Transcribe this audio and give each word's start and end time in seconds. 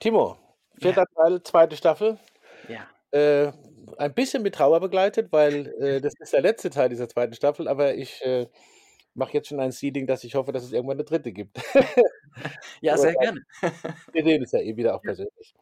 Timo, 0.00 0.36
vierter 0.80 1.04
Teil, 1.14 1.42
zweite 1.42 1.76
Staffel. 1.76 2.18
Ja. 2.68 2.88
Äh, 3.12 3.52
ein 3.98 4.14
bisschen 4.14 4.42
mit 4.42 4.54
Trauer 4.54 4.80
begleitet, 4.80 5.30
weil 5.32 5.66
äh, 5.80 6.00
das 6.00 6.14
ist 6.18 6.32
der 6.32 6.40
letzte 6.42 6.70
Teil 6.70 6.88
dieser 6.88 7.08
zweiten 7.08 7.34
Staffel, 7.34 7.68
aber 7.68 7.94
ich 7.94 8.22
äh, 8.24 8.46
mache 9.14 9.32
jetzt 9.34 9.48
schon 9.48 9.60
ein 9.60 9.72
Seeding, 9.72 10.06
dass 10.06 10.24
ich 10.24 10.34
hoffe, 10.36 10.52
dass 10.52 10.64
es 10.64 10.72
irgendwann 10.72 10.96
eine 10.96 11.04
dritte 11.04 11.32
gibt. 11.32 11.60
Ja, 12.80 12.96
sehr 12.96 13.14
gerne. 13.14 13.40
wir 14.12 14.24
sehen 14.24 14.42
es 14.44 14.52
ja 14.52 14.60
eh 14.60 14.76
wieder 14.76 14.94
auch 14.94 15.02
Ja. 15.04 15.08
persönlich. 15.08 15.54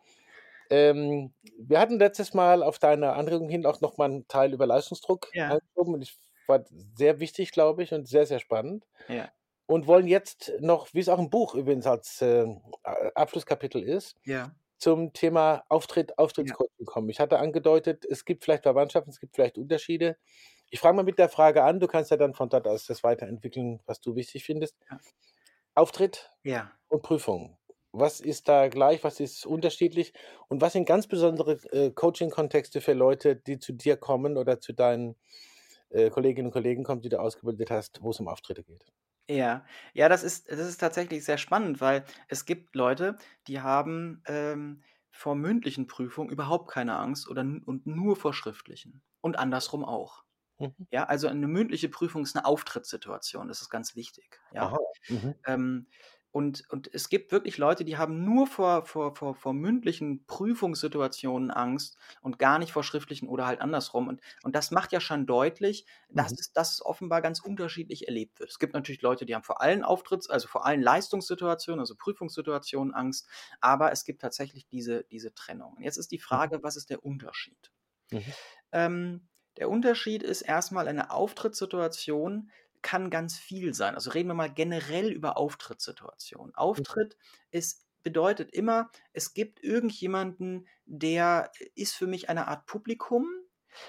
Ähm, 0.71 1.33
wir 1.59 1.81
hatten 1.81 1.99
letztes 1.99 2.35
Mal 2.35 2.63
auf 2.63 2.79
deine 2.79 3.15
Anregung 3.15 3.49
hin 3.49 3.67
auch 3.67 3.81
nochmal 3.81 4.11
einen 4.11 4.29
Teil 4.29 4.53
über 4.53 4.67
Leistungsdruck 4.67 5.29
Ja. 5.35 5.59
und 5.75 6.03
ich 6.03 6.17
war 6.47 6.65
sehr 6.95 7.21
wichtig, 7.21 7.53
glaube 7.53 7.83
ich, 7.83 7.93
und 7.95 8.07
sehr, 8.07 8.27
sehr 8.27 8.39
spannend. 8.39 8.87
Ja. 9.09 9.31
Und 9.69 9.87
wollen 9.87 10.07
jetzt 10.09 10.53
noch, 10.61 10.95
wie 10.95 11.01
es 11.01 11.11
auch 11.11 11.19
im 11.19 11.31
Buch 11.31 11.55
übrigens 11.55 11.87
als 11.87 12.23
äh, 12.23 12.47
Abschlusskapitel 13.15 13.83
ist, 13.83 14.17
Ja. 14.25 14.55
zum 14.79 15.13
Thema 15.13 15.65
Auftritt, 15.69 16.11
Ja. 16.11 16.17
Auftrittscoaching 16.19 16.87
kommen. 16.87 17.11
Ich 17.11 17.21
hatte 17.21 17.39
angedeutet, 17.39 18.05
es 18.07 18.25
gibt 18.25 18.45
vielleicht 18.45 18.63
Verwandtschaften, 18.65 19.11
es 19.13 19.21
gibt 19.21 19.35
vielleicht 19.37 19.59
Unterschiede. 19.59 20.17
Ich 20.71 20.81
fange 20.81 20.97
mal 20.97 21.03
mit 21.05 21.19
der 21.19 21.29
Frage 21.29 21.65
an, 21.65 21.81
du 21.81 21.87
kannst 21.87 22.11
ja 22.11 22.17
dann 22.17 22.35
von 22.35 22.49
dort 22.49 22.67
aus 22.67 22.87
das 22.87 23.03
weiterentwickeln, 23.05 23.81
was 23.87 24.01
du 24.01 24.17
wichtig 24.17 24.45
findest. 24.45 24.77
Ja. 24.91 24.99
Auftritt 25.75 26.31
Ja. 26.45 26.73
und 26.89 27.03
Prüfung. 27.03 27.59
Was 27.93 28.21
ist 28.21 28.49
da 28.49 28.69
gleich, 28.69 29.05
was 29.05 29.21
ist 29.21 29.47
unterschiedlich 29.47 30.13
und 30.49 30.61
was 30.63 30.75
sind 30.75 30.87
ganz 30.87 31.07
besondere 31.09 31.53
äh, 31.73 31.91
Coaching-Kontexte 31.91 32.81
für 32.81 32.93
Leute, 32.95 33.37
die 33.37 33.59
zu 33.59 33.73
dir 33.73 33.97
kommen 33.97 34.37
oder 34.39 34.61
zu 34.61 34.73
deinen 34.75 35.17
äh, 35.91 36.11
Kolleginnen 36.11 36.49
und 36.49 36.53
Kollegen 36.53 36.85
kommen, 36.85 37.03
die 37.03 37.09
du 37.11 37.21
ausgebildet 37.21 37.71
hast, 37.71 38.03
wo 38.03 38.11
es 38.11 38.21
um 38.21 38.29
Auftritte 38.29 38.63
geht? 38.65 38.85
Ja. 39.31 39.67
Ja, 39.93 40.09
das 40.09 40.23
ist 40.25 40.51
das 40.51 40.59
ist 40.61 40.79
tatsächlich 40.79 41.23
sehr 41.25 41.37
spannend, 41.37 41.81
weil 41.83 42.05
es 42.29 42.47
gibt 42.47 42.75
Leute, 42.75 43.19
die 43.47 43.61
haben, 43.61 44.23
ähm, 44.27 44.83
vor 45.11 45.35
mündlichen 45.35 45.87
Prüfungen 45.87 46.31
überhaupt 46.31 46.71
keine 46.71 46.97
Angst 46.97 47.29
oder 47.29 47.43
und 47.43 47.87
nur 47.87 48.17
vor 48.17 48.33
schriftlichen 48.33 49.03
und 49.21 49.39
andersrum 49.39 49.85
auch. 49.85 50.25
Mhm. 50.61 50.89
Ja, 50.91 51.05
also 51.07 51.29
eine 51.29 51.49
mündliche 51.49 51.89
Prüfung 51.91 52.23
ist 52.25 52.37
'ne 52.37 52.45
Auftrittssituation, 52.47 53.49
das 53.49 53.63
ist 53.63 53.71
ganz 53.71 53.97
wichtig, 53.97 54.41
ja. 54.51 54.79
Mhm. 55.09 55.39
Ähm, 55.47 55.89
und 56.31 56.65
und 56.71 56.93
es 56.93 57.09
gibt 57.09 57.33
wirklich 57.33 57.59
Leute, 57.59 57.85
die 57.85 57.97
haben 57.97 58.25
nur 58.25 58.47
vor 58.47 58.85
vor 58.87 59.15
vor 59.17 59.35
vor 59.35 59.55
mündlichen 59.55 60.27
Prüfungssituationen 60.27 61.51
Angst 61.51 61.97
und 62.21 62.39
gar 62.39 62.59
nicht 62.59 62.73
vor 62.73 62.85
schriftlichen 62.85 63.29
oder 63.29 63.47
halt 63.47 63.61
andersrum. 63.61 64.09
Und 64.09 64.21
und 64.43 64.55
das 64.55 64.71
macht 64.71 64.93
ja 64.93 65.01
schon 65.01 65.27
deutlich, 65.27 65.87
dass 66.11 66.31
Mhm. 66.31 66.37
es 66.39 66.53
das 66.53 66.85
offenbar 66.85 67.23
ganz 67.23 67.41
unterschiedlich 67.41 68.07
erlebt 68.09 68.41
wird. 68.41 68.51
Es 68.51 68.59
gibt 68.59 68.75
natürlich 68.75 69.03
Leute, 69.03 69.27
die 69.27 69.35
haben 69.35 69.45
vor 69.45 69.61
allen 69.63 69.83
Auftritts 69.85 70.29
also 70.31 70.49
vor 70.49 70.67
allen 70.67 70.83
Leistungssituationen, 70.83 71.81
also 71.81 71.95
Prüfungssituationen 71.97 72.95
Angst, 72.95 73.29
aber 73.61 73.93
es 73.93 74.05
gibt 74.05 74.21
tatsächlich 74.23 74.67
diese 74.69 75.05
diese 75.05 75.35
Trennung. 75.35 75.75
Und 75.77 75.83
jetzt 75.83 75.97
ist 75.99 76.11
die 76.13 76.19
Mhm. 76.31 76.41
Frage, 76.41 76.63
was 76.63 76.77
ist 76.77 76.91
der 76.91 77.05
Unterschied? 77.05 77.73
Mhm. 78.13 78.33
Ähm, 78.73 79.29
der 79.57 79.69
Unterschied 79.71 80.23
ist 80.23 80.43
erst 80.43 80.73
mal 80.73 80.89
eine 80.89 81.11
Auftrittssituation 81.11 82.51
kann 82.83 83.11
ganz 83.11 83.37
viel 83.39 83.75
sein. 83.75 83.95
Also 83.95 84.11
reden 84.11 84.29
wir 84.29 84.35
mal 84.35 84.53
generell 84.53 85.11
über 85.13 85.37
Auftrittssituationen. 85.37 86.55
Mhm. 86.77 86.85
Auftritt 86.85 87.17
ist 87.51 87.87
bedeutet 88.05 88.53
immer, 88.53 88.91
es 89.13 89.35
gibt 89.35 89.63
irgendjemanden, 89.63 90.67
der 90.87 91.51
ist 91.75 91.95
für 91.95 92.07
mich 92.07 92.31
eine 92.31 92.49
Art 92.49 92.65
Publikum 92.67 93.27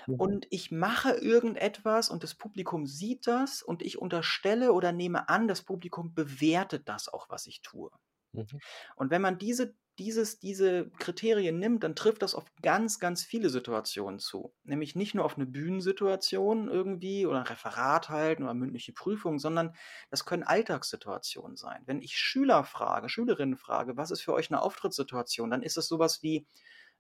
Mhm. 0.08 0.16
und 0.16 0.48
ich 0.50 0.72
mache 0.72 1.12
irgendetwas 1.12 2.10
und 2.10 2.24
das 2.24 2.36
Publikum 2.36 2.86
sieht 2.86 3.28
das 3.28 3.62
und 3.62 3.82
ich 3.82 3.98
unterstelle 3.98 4.74
oder 4.74 4.92
nehme 4.92 5.30
an, 5.30 5.48
das 5.48 5.64
Publikum 5.64 6.14
bewertet 6.14 6.88
das 6.90 7.08
auch, 7.10 7.30
was 7.30 7.48
ich 7.48 7.62
tue. 7.62 7.92
Mhm. 8.34 8.62
Und 8.96 9.12
wenn 9.12 9.22
man 9.22 9.38
diese 9.38 9.76
dieses 10.00 10.40
diese 10.40 10.90
Kriterien 11.00 11.60
nimmt, 11.60 11.84
dann 11.84 11.96
trifft 11.96 12.22
das 12.24 12.36
auf 12.36 12.46
ganz, 12.64 13.00
ganz 13.00 13.24
viele 13.24 13.50
Situationen 13.52 14.20
zu. 14.20 14.56
Nämlich 14.64 14.96
nicht 14.96 15.14
nur 15.16 15.26
auf 15.26 15.38
'ne 15.38 15.46
Bühnensituation 15.46 16.70
irgendwie 16.70 17.28
oder 17.28 17.40
'n 17.42 17.48
Referat 17.48 18.10
halten 18.10 18.44
oder 18.44 18.54
mündliche 18.56 18.94
Prüfung, 18.94 19.40
sondern 19.40 19.76
das 20.10 20.26
können 20.26 20.44
Alltagssituationen 20.44 21.58
sein. 21.58 21.84
Wenn 21.86 22.02
ich 22.02 22.18
Schüler 22.18 22.64
frage, 22.64 23.10
Schülerinnen 23.10 23.58
frage: 23.58 23.98
„Was 23.98 24.12
ist 24.12 24.22
für 24.22 24.34
euch 24.34 24.50
'ne 24.50 24.62
Auftrittssituation?“, 24.62 25.52
dann 25.52 25.64
ist 25.64 25.78
es 25.78 25.88
so 25.88 26.00
was 26.00 26.24
wie, 26.24 26.48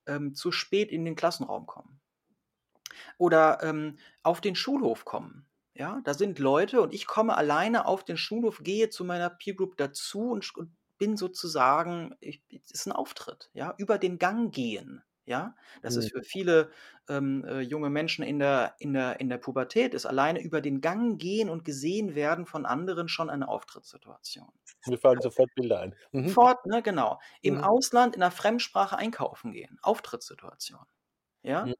ähm, 0.07 0.35
zu 0.35 0.51
spät 0.51 0.91
in 0.91 1.05
den 1.05 1.15
Klassenraum 1.15 1.67
kommen. 1.67 1.99
Oder, 3.21 3.61
ähm, 3.63 3.97
auf 4.23 4.39
den 4.41 4.55
Schulhof 4.55 5.03
kommen. 5.05 5.45
Ja, 5.75 6.01
da 6.05 6.13
sind 6.13 6.39
Leute 6.39 6.81
und 6.81 6.93
ich 6.93 7.05
komme 7.05 7.35
alleine 7.37 7.85
auf 7.85 8.03
den 8.05 8.15
Schulhof, 8.17 8.61
gehe 8.63 8.89
zu 8.89 9.03
meiner 9.03 9.29
Peer 9.29 9.55
Group 9.55 9.75
dazu 9.77 10.31
und 10.31 10.55
und 10.57 10.73
bin 10.99 11.17
sozusagen 11.17 12.15
ich 12.21 12.43
ist 12.51 12.87
'n 12.87 12.93
Auftritt, 12.93 13.49
ja, 13.53 13.75
über 13.79 13.97
den 13.99 14.19
Gang 14.19 14.53
gehen, 14.53 15.03
ja? 15.25 15.55
Das 15.83 15.97
ist 15.97 16.07
Mhm. 16.07 16.11
für 16.11 16.23
viele, 16.23 16.71
ähm, 17.09 17.45
äh, 17.45 17.61
junge 17.61 17.89
Menschen 17.91 18.23
in 18.25 18.39
der 18.39 18.75
in 18.79 18.93
der 18.93 19.19
in 19.21 19.29
der 19.29 19.39
Pubertät 19.39 19.95
ist 19.95 20.05
alleine 20.07 20.41
über 20.43 20.61
den 20.61 20.81
Gang 20.81 21.19
gehen 21.21 21.49
und 21.49 21.65
gesehen 21.65 22.15
werden 22.15 22.45
von 22.47 22.65
anderen 22.67 23.09
schon 23.09 23.29
eine 23.31 23.47
Auftrittssituation. 23.49 24.51
Mir 24.85 24.97
fallen 24.97 25.21
sofort 25.21 25.53
Bilder 25.55 25.79
ein. 25.81 25.95
Mhm. 26.11 26.37
Sofort, 26.37 26.65
ne, 26.65 26.81
genau. 26.81 27.19
Im 27.41 27.57
Mhm. 27.57 27.63
Ausland 27.63 28.15
in 28.15 28.19
'ner 28.21 28.31
Fremdsprache 28.31 28.97
einkaufen 28.97 29.51
gehen, 29.53 29.79
Auftrittssituation, 29.81 30.85
ja? 31.43 31.73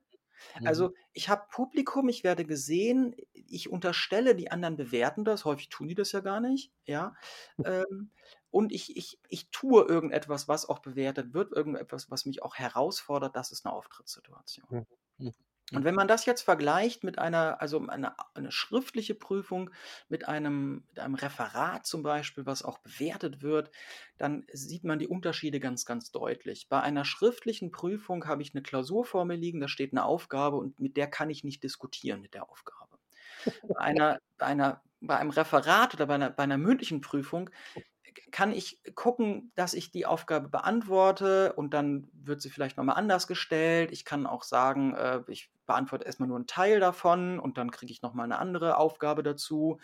Mhm. 0.58 0.60
Mhm. 0.60 0.66
Also, 0.66 0.94
ich 1.14 1.30
habe 1.30 1.48
Publikum, 1.52 2.10
ich 2.10 2.24
werde 2.24 2.46
gesehen, 2.46 3.16
ich 3.34 3.70
unterstelle, 3.72 4.36
die 4.36 4.52
anderen 4.52 4.78
bewerten 4.78 5.26
das, 5.26 5.46
häufig 5.46 5.70
tun 5.70 5.88
die 5.90 5.96
das 5.96 6.12
ja 6.14 6.22
gar 6.22 6.42
nicht, 6.42 6.74
ja? 6.86 7.16
Ähm, 7.64 8.12
und 8.52 8.72
ich 8.74 8.96
ich 8.98 9.20
ich 9.30 9.50
tue 9.52 9.84
irgendetwas, 9.86 10.48
was 10.48 10.68
auch 10.70 10.80
bewertet 10.80 11.34
wird, 11.34 11.52
irgendetwas, 11.54 12.12
was 12.12 12.26
mich 12.26 12.44
auch 12.44 12.56
herausfordert, 12.56 13.36
das 13.36 13.52
ist 13.52 13.66
'ne 13.66 13.74
Auftrittssituation. 13.74 14.68
Mhm. 14.70 14.86
Mhm. 15.20 15.34
Und 15.74 15.84
wenn 15.84 15.94
man 15.96 16.08
das 16.08 16.26
jetzt 16.26 16.42
vergleicht 16.42 17.04
mit 17.04 17.20
einer 17.20 17.62
also 17.62 17.86
eine 17.88 18.16
eine 18.36 18.52
schriftliche 18.52 19.14
Prüfung 19.16 19.70
mit 20.08 20.28
einem 20.28 20.86
mit 20.88 21.00
einem 21.00 21.14
Referat 21.16 21.86
zum 21.86 22.02
Beispiel, 22.04 22.46
was 22.48 22.64
auch 22.64 22.80
bewertet 22.80 23.42
wird, 23.44 23.70
dann 24.18 24.46
sieht 24.52 24.84
man 24.84 24.98
die 25.00 25.08
Unterschiede 25.08 25.60
ganz, 25.60 25.86
ganz 25.86 26.12
deutlich. 26.12 26.70
Bei 26.70 26.82
einer 26.82 27.06
schriftlichen 27.06 27.72
Prüfung 27.72 28.26
habe 28.26 28.42
ich 28.42 28.54
'ne 28.56 28.64
Klausur 28.64 29.06
vor 29.06 29.26
mir 29.26 29.36
liegen, 29.38 29.60
da 29.60 29.68
steht 29.68 29.94
'ne 29.94 30.04
Aufgabe 30.06 30.58
und 30.58 30.80
mit 30.80 30.98
der 30.98 31.08
kann 31.10 31.30
ich 31.30 31.44
nicht 31.44 31.64
diskutieren 31.64 32.22
mit 32.22 32.34
der 32.34 32.50
Aufgabe. 32.50 32.98
Bei 33.74 33.82
einer 33.82 34.20
bei 34.40 34.48
einer 34.48 34.84
bei 35.02 35.18
einem 35.18 35.32
Referat 35.32 35.94
oder 35.96 36.08
bei 36.08 36.18
'ner 36.18 36.32
bei 36.32 36.46
'ner 36.48 36.58
mündlichen 36.60 37.02
Prüfung 37.02 37.50
kann 38.32 38.52
ich 38.52 38.82
gucken, 38.96 39.52
dass 39.56 39.74
ich 39.74 39.92
die 39.92 40.06
Aufgabe 40.06 40.50
beantworte 40.50 41.54
und 41.54 41.74
dann 41.74 42.10
wird 42.14 42.42
sie 42.42 42.50
vielleicht 42.50 42.78
noch 42.78 42.84
mal 42.84 42.94
anders 42.94 43.28
gestellt. 43.28 43.92
Ich 43.92 44.06
kann 44.06 44.26
auch 44.26 44.44
sagen, 44.44 44.94
äh, 44.94 45.22
ich 45.28 45.52
beantworte 45.70 46.06
erst 46.06 46.20
mal 46.22 46.28
nur 46.28 46.38
'n 46.40 46.48
Teil 46.48 46.82
davon 46.82 47.40
und 47.40 47.58
dann 47.60 47.72
kriege 47.72 47.94
ich 47.94 48.04
noch 48.04 48.14
mal 48.16 48.28
'ne 48.28 48.40
andere 48.40 48.78
Aufgabe 48.78 49.24
dazu. 49.24 49.80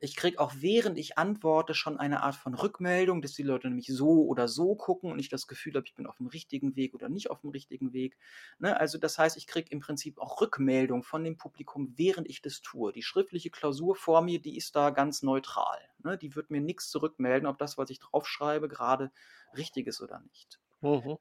Ich 0.00 0.16
kriege 0.16 0.40
auch, 0.40 0.52
während 0.58 0.98
ich 0.98 1.18
antworte, 1.18 1.74
schon 1.74 1.98
eine 1.98 2.22
Art 2.24 2.36
von 2.36 2.54
Rückmeldung, 2.54 3.22
dass 3.22 3.32
die 3.34 3.44
Leute 3.44 3.68
nämlich 3.68 3.88
so 3.88 4.26
oder 4.26 4.48
so 4.48 4.76
gucken 4.76 5.12
und 5.12 5.20
ich 5.20 5.30
das 5.30 5.48
Gefühl 5.48 5.74
habe, 5.76 5.86
ich 5.86 5.94
bin 5.96 6.06
auf'm 6.08 6.28
richtigen 6.32 6.76
Weg 6.76 6.94
oder 6.94 7.08
nicht 7.10 7.30
auf'm 7.30 7.52
richtigen 7.52 7.94
Weg, 7.94 8.18
ne? 8.60 8.78
Also, 8.80 8.98
das 8.98 9.18
heißt, 9.18 9.38
ich 9.38 9.46
kriege 9.48 9.70
im 9.72 9.80
Prinzip 9.80 10.18
auch 10.20 10.40
Rückmeldung 10.42 11.04
von 11.04 11.24
dem 11.24 11.38
Publikum, 11.38 11.94
während 11.96 12.28
ich 12.30 12.42
das 12.42 12.62
tue. 12.62 12.92
Die 12.92 13.02
schriftliche 13.04 13.50
Klausur 13.50 13.96
vor 13.96 14.22
mir, 14.22 14.40
die 14.42 14.56
ist 14.58 14.76
da 14.76 14.90
ganz 14.90 15.22
neutral, 15.22 15.78
ne? 16.04 16.18
Die 16.18 16.36
wird 16.36 16.50
mir 16.50 16.60
nix 16.62 16.90
zurückmelden, 16.90 17.48
ob 17.48 17.58
das, 17.58 17.78
was 17.78 17.90
ich 17.90 18.00
draufschreibe, 18.00 18.68
grade 18.68 19.12
richtig 19.56 19.86
ist 19.88 20.02
oder 20.02 20.20
nicht. 20.20 20.60
Mhm. 20.82 21.18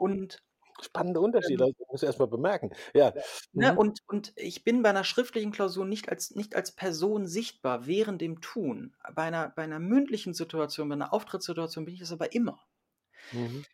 Und 0.00 0.42
Spannende 0.82 1.20
Unterschiede, 1.20 1.64
ähm 1.64 1.66
also, 1.66 1.84
muss 1.90 2.02
erst 2.02 2.18
mal 2.18 2.26
bemerken. 2.26 2.70
Ja. 2.94 3.14
Ne, 3.54 3.72
Mhm. 3.72 3.78
und 3.78 4.00
und 4.06 4.32
ich 4.36 4.64
bin 4.64 4.82
bei 4.82 4.92
'ner 4.92 5.02
schriftlichen 5.04 5.50
Klausur 5.52 5.86
nicht 5.86 6.08
als 6.10 6.30
nicht 6.34 6.54
als 6.54 6.72
Person 6.72 7.26
sichtbar 7.26 7.86
während 7.86 8.20
dem 8.20 8.40
Tun. 8.42 8.94
Bei 9.14 9.30
'ner 9.30 9.52
bei 9.54 9.66
'ner 9.66 9.78
mündlichen 9.78 10.34
Situation, 10.34 10.88
bei 10.90 10.96
'ner 10.96 11.12
Auftrittssituation 11.12 11.84
bin 11.86 11.94
ich 11.94 12.00
das 12.00 12.12
aber 12.12 12.32
immer. 12.34 12.66
Mhm. 13.32 13.66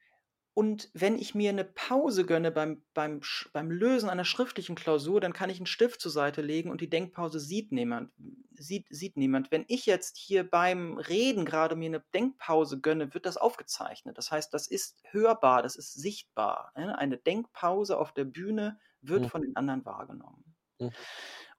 Und 0.56 0.90
wenn 0.92 1.16
ich 1.16 1.34
mir 1.34 1.50
'ne 1.52 1.64
Pause 1.64 2.26
gönne 2.26 2.50
beim 2.52 2.82
beim 2.92 3.20
beim 3.54 3.70
Lösen 3.70 4.10
einer 4.10 4.24
schriftlichen 4.26 4.74
Klausur, 4.74 5.18
dann 5.20 5.32
kann 5.32 5.48
ich 5.48 5.58
'n 5.60 5.64
Stift 5.66 6.00
zur 6.02 6.10
Seite 6.12 6.42
legen 6.42 6.70
und 6.70 6.82
die 6.82 6.90
Denkpause 6.90 7.40
sieht 7.40 7.72
niemand 7.72 8.12
sieht 8.54 8.86
sieht 8.90 9.16
niemand. 9.16 9.50
Wenn 9.50 9.64
ich 9.68 9.86
jetzt 9.86 10.18
hier 10.18 10.48
beim 10.48 10.98
Reden 10.98 11.46
grade 11.46 11.74
mir 11.74 11.88
'ne 11.90 12.04
Denkpause 12.14 12.80
gönne, 12.80 13.14
wird 13.14 13.24
das 13.24 13.38
aufgezeichnet. 13.38 14.18
Das 14.18 14.30
heißt, 14.30 14.52
das 14.52 14.66
ist 14.68 15.00
hörbar, 15.10 15.62
das 15.62 15.74
ist 15.76 15.94
sichtbar, 15.94 16.72
ne? 16.76 16.98
Eine 16.98 17.16
Denkpause 17.16 17.96
auf 17.98 18.12
der 18.12 18.24
Bühne 18.26 18.78
wird 19.00 19.24
Mhm. 19.24 19.32
von 19.32 19.40
den 19.42 19.56
anderen 19.56 19.84
wahrgenommen. 19.86 20.54
Mhm. 20.80 20.92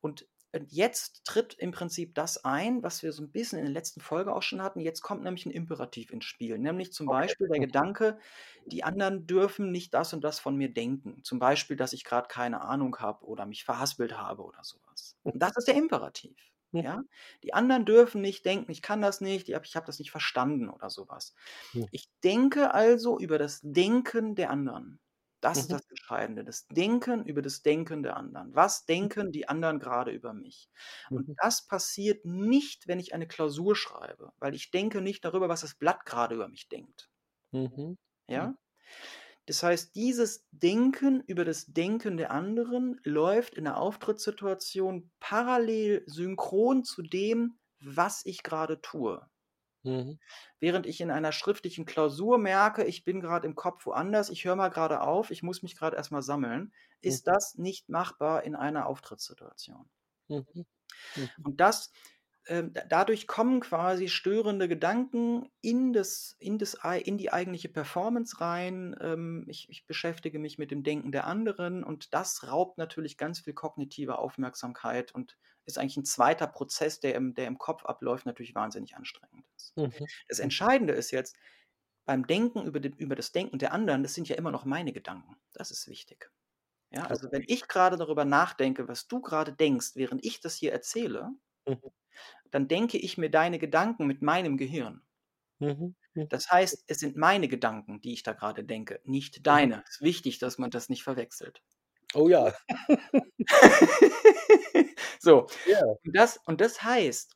Und 0.04 0.28
und 0.54 0.72
jetzt 0.72 1.26
tritt 1.26 1.54
im 1.56 1.72
Prinzip 1.72 2.16
das 2.16 2.46
ein, 2.46 2.84
was 2.84 3.04
wir 3.04 3.12
so 3.14 3.24
'n 3.24 3.32
bisschen 3.32 3.60
in 3.60 3.66
der 3.66 3.74
letzten 3.74 4.02
Folge 4.02 4.34
auch 4.36 4.44
schon 4.44 4.62
hatten. 4.62 4.80
Jetzt 4.80 5.02
kommt 5.02 5.24
nämlich 5.24 5.46
'n 5.46 5.52
Imperativ 5.52 6.12
ins 6.12 6.26
Spiel, 6.26 6.58
nämlich 6.60 6.94
zum 6.94 7.08
Okay. 7.08 7.34
Beispiel 7.34 7.48
der 7.50 7.60
Mhm. 7.60 7.66
Gedanke, 7.68 8.20
die 8.66 8.84
anderen 8.84 9.28
dürfen 9.28 9.72
nicht 9.72 9.94
das 9.94 10.14
und 10.14 10.24
das 10.24 10.40
von 10.40 10.56
mir 10.56 10.74
denken. 10.74 11.24
Zum 11.24 11.40
Beispiel, 11.40 11.76
dass 11.78 11.94
ich 11.94 12.04
grad 12.06 12.30
keine 12.30 12.62
Ahnung 12.62 12.98
habe 13.00 13.26
oder 13.26 13.46
mich 13.46 13.64
verhaspelt 13.66 14.18
habe 14.18 14.44
oder 14.44 14.64
so 14.64 14.80
was. 14.90 15.18
Und 15.24 15.42
das 15.42 15.54
ist 15.58 15.68
der 15.68 15.76
Imperativ. 15.76 16.38
Ja? 16.80 17.04
Die 17.44 17.54
anderen 17.54 17.86
dürfen 17.86 18.22
nicht 18.22 18.46
denken, 18.46 18.72
ich 18.72 18.82
kann 18.82 19.02
das 19.02 19.22
nicht, 19.22 19.50
ich 19.50 19.56
habe 19.56 19.66
hab 19.68 19.86
das 19.86 20.00
nicht 20.00 20.12
verstanden 20.12 20.70
oder 20.70 20.90
sowas. 20.90 21.36
Ich 21.92 22.10
denke 22.24 22.74
also 22.74 23.20
über 23.20 23.38
das 23.40 23.60
Denken 23.64 24.36
der 24.36 24.50
anderen. 24.52 25.00
Das 25.44 25.62
ist 25.64 25.72
Mhm. 25.72 25.74
das 25.74 25.82
Entscheidende, 25.90 26.44
das 26.46 26.68
Denken 26.68 27.26
über 27.26 27.42
das 27.44 27.62
Denken 27.62 28.02
der 28.04 28.18
anderen. 28.18 28.56
Was 28.56 28.86
denken 28.86 29.32
die 29.32 29.48
anderen 29.50 29.80
gerade 29.80 30.12
über 30.12 30.34
mich? 30.34 30.70
Und 31.14 31.26
Mhm. 31.26 31.36
das 31.38 31.68
passiert 31.68 32.26
nicht, 32.26 32.88
wenn 32.88 33.00
ich 33.00 33.14
eine 33.14 33.28
Klausur 33.28 33.76
schreibe, 33.76 34.32
weil 34.40 34.56
ich 34.56 34.72
denke 34.72 35.02
nicht 35.02 35.26
darüber, 35.26 35.50
was 35.50 35.62
das 35.62 35.76
Blatt 35.76 36.06
gerade 36.06 36.36
über 36.36 36.48
mich 36.48 36.70
denkt. 36.70 37.10
Mhm. 37.54 37.96
Ja? 38.30 38.54
Mhm. 38.54 38.58
Das 39.48 39.64
heißt, 39.64 39.96
dieses 39.96 40.48
Denken 40.52 41.22
über 41.28 41.46
das 41.46 41.68
Denken 41.68 42.18
der 42.18 42.32
anderen 42.32 43.00
läuft 43.04 43.56
in 43.56 43.66
der 43.66 43.78
Auftrittssituation 43.78 45.12
parallel 45.20 46.04
synchron 46.08 46.84
zu 46.86 47.02
dem, 47.04 47.60
was 47.80 48.26
ich 48.26 48.44
gerade 48.44 48.82
tue. 48.82 49.28
Mhm. 49.84 50.20
Während 50.60 50.86
ich 50.88 51.00
in 51.02 51.12
einer 51.12 51.32
schriftlichen 51.32 51.86
Klausur 51.86 52.38
merke, 52.40 52.84
ich 52.86 53.04
bin 53.04 53.20
gerade 53.22 53.48
im 53.48 53.54
Kopf 53.56 53.86
woanders, 53.86 54.30
ich 54.32 54.46
höre 54.46 54.56
mal 54.56 54.70
gerade 54.70 55.02
auf, 55.02 55.30
ich 55.32 55.44
muss 55.44 55.62
mich 55.62 55.76
gerade 55.78 55.96
erstmal 55.98 56.24
sammeln, 56.24 56.74
ist 57.02 57.28
Mhm. 57.28 57.28
das 57.28 57.56
nicht 57.56 57.88
machbar 57.90 58.44
in 58.44 58.56
einer 58.56 58.88
Auftrittssituation. 58.88 59.90
Mhm. 60.30 60.66
Mhm. 61.16 61.44
Und 61.44 61.60
das 61.60 61.92
da 61.92 61.92
dadurch 62.90 63.28
kommen 63.28 63.62
quasi 63.62 64.10
störende 64.10 64.68
Gedanken 64.68 65.50
in 65.62 65.94
das 65.94 66.36
in 66.40 66.58
das 66.58 66.78
in 67.04 67.18
die 67.18 67.32
eigentliche 67.32 67.70
Performance 67.70 68.42
rein. 68.42 68.96
Ähm, 69.02 69.46
ich 69.48 69.70
ich 69.70 69.88
beschäftige 69.88 70.40
mich 70.40 70.58
mit 70.58 70.72
dem 70.72 70.84
Denken 70.84 71.12
der 71.12 71.26
anderen 71.28 71.84
und 71.84 72.14
das 72.14 72.48
raubt 72.50 72.78
natürlich 72.78 73.18
ganz 73.18 73.40
viel 73.42 73.54
kognitive 73.54 74.18
Aufmerksamkeit 74.20 75.14
und 75.16 75.38
ist 75.66 75.78
eigentlich 75.78 75.98
'n 75.98 76.06
zweiter 76.06 76.48
Prozess, 76.48 77.00
der 77.00 77.16
im 77.16 77.34
der 77.34 77.48
im 77.48 77.58
Kopf 77.58 77.86
abläuft, 77.86 78.26
natürlich 78.26 78.56
wahnsinnig 78.56 78.96
anstrengend 78.96 79.46
ist. 79.56 79.76
Mhm. 79.78 80.08
Das. 80.28 80.40
Entscheidende 80.40 80.94
ist 80.94 81.12
jetzt, 81.12 81.38
beim 82.06 82.28
Denken 82.28 82.64
über 82.66 82.80
den 82.82 82.94
über 82.98 83.16
das 83.16 83.32
Denken 83.34 83.60
der 83.60 83.74
anderen, 83.74 84.04
das 84.04 84.14
sind 84.16 84.30
ja 84.30 84.36
immer 84.38 84.52
noch 84.52 84.66
meine 84.66 84.94
Gedanken. 84.94 85.38
Das 85.54 85.72
ist 85.72 85.88
wichtig. 85.88 86.32
Ja, 86.92 87.06
also 87.08 87.32
wenn 87.32 87.44
ich 87.48 87.68
grade 87.68 87.98
darüber 87.98 88.26
nachdenke, 88.26 88.88
was 88.88 89.08
du 89.08 89.22
grade 89.22 89.54
denkst, 89.54 89.92
während 89.96 90.26
ich 90.26 90.42
das 90.42 90.56
hier 90.56 90.74
erzähle 90.74 91.32
Mhm. 91.68 91.80
dann 92.52 92.68
denke 92.68 92.98
ich 92.98 93.18
mir 93.18 93.30
deine 93.32 93.60
Gedanken 93.60 94.06
mit 94.08 94.22
meinem 94.22 94.58
Gehirn. 94.58 95.02
Mhm. 95.60 95.96
Mhm. 96.16 96.28
Das 96.30 96.50
heißt, 96.52 96.84
es 96.88 97.00
sind 97.00 97.18
meine 97.18 97.48
Gedanken, 97.48 98.02
die 98.02 98.14
ich 98.14 98.24
da 98.24 98.34
grade 98.34 98.64
denke, 98.64 99.00
nicht 99.06 99.46
deine. 99.48 99.84
Ist 99.90 100.02
wichtig, 100.02 100.40
dass 100.40 100.58
man 100.58 100.70
das 100.72 100.90
nicht 100.90 101.04
verwechselt. 101.04 101.62
Oh 102.16 102.28
ja. 102.30 102.54
So, 105.20 105.48
Ja. 105.66 105.82
und 106.06 106.16
das 106.16 106.38
und 106.46 106.62
das 106.62 106.84
heißt, 106.84 107.36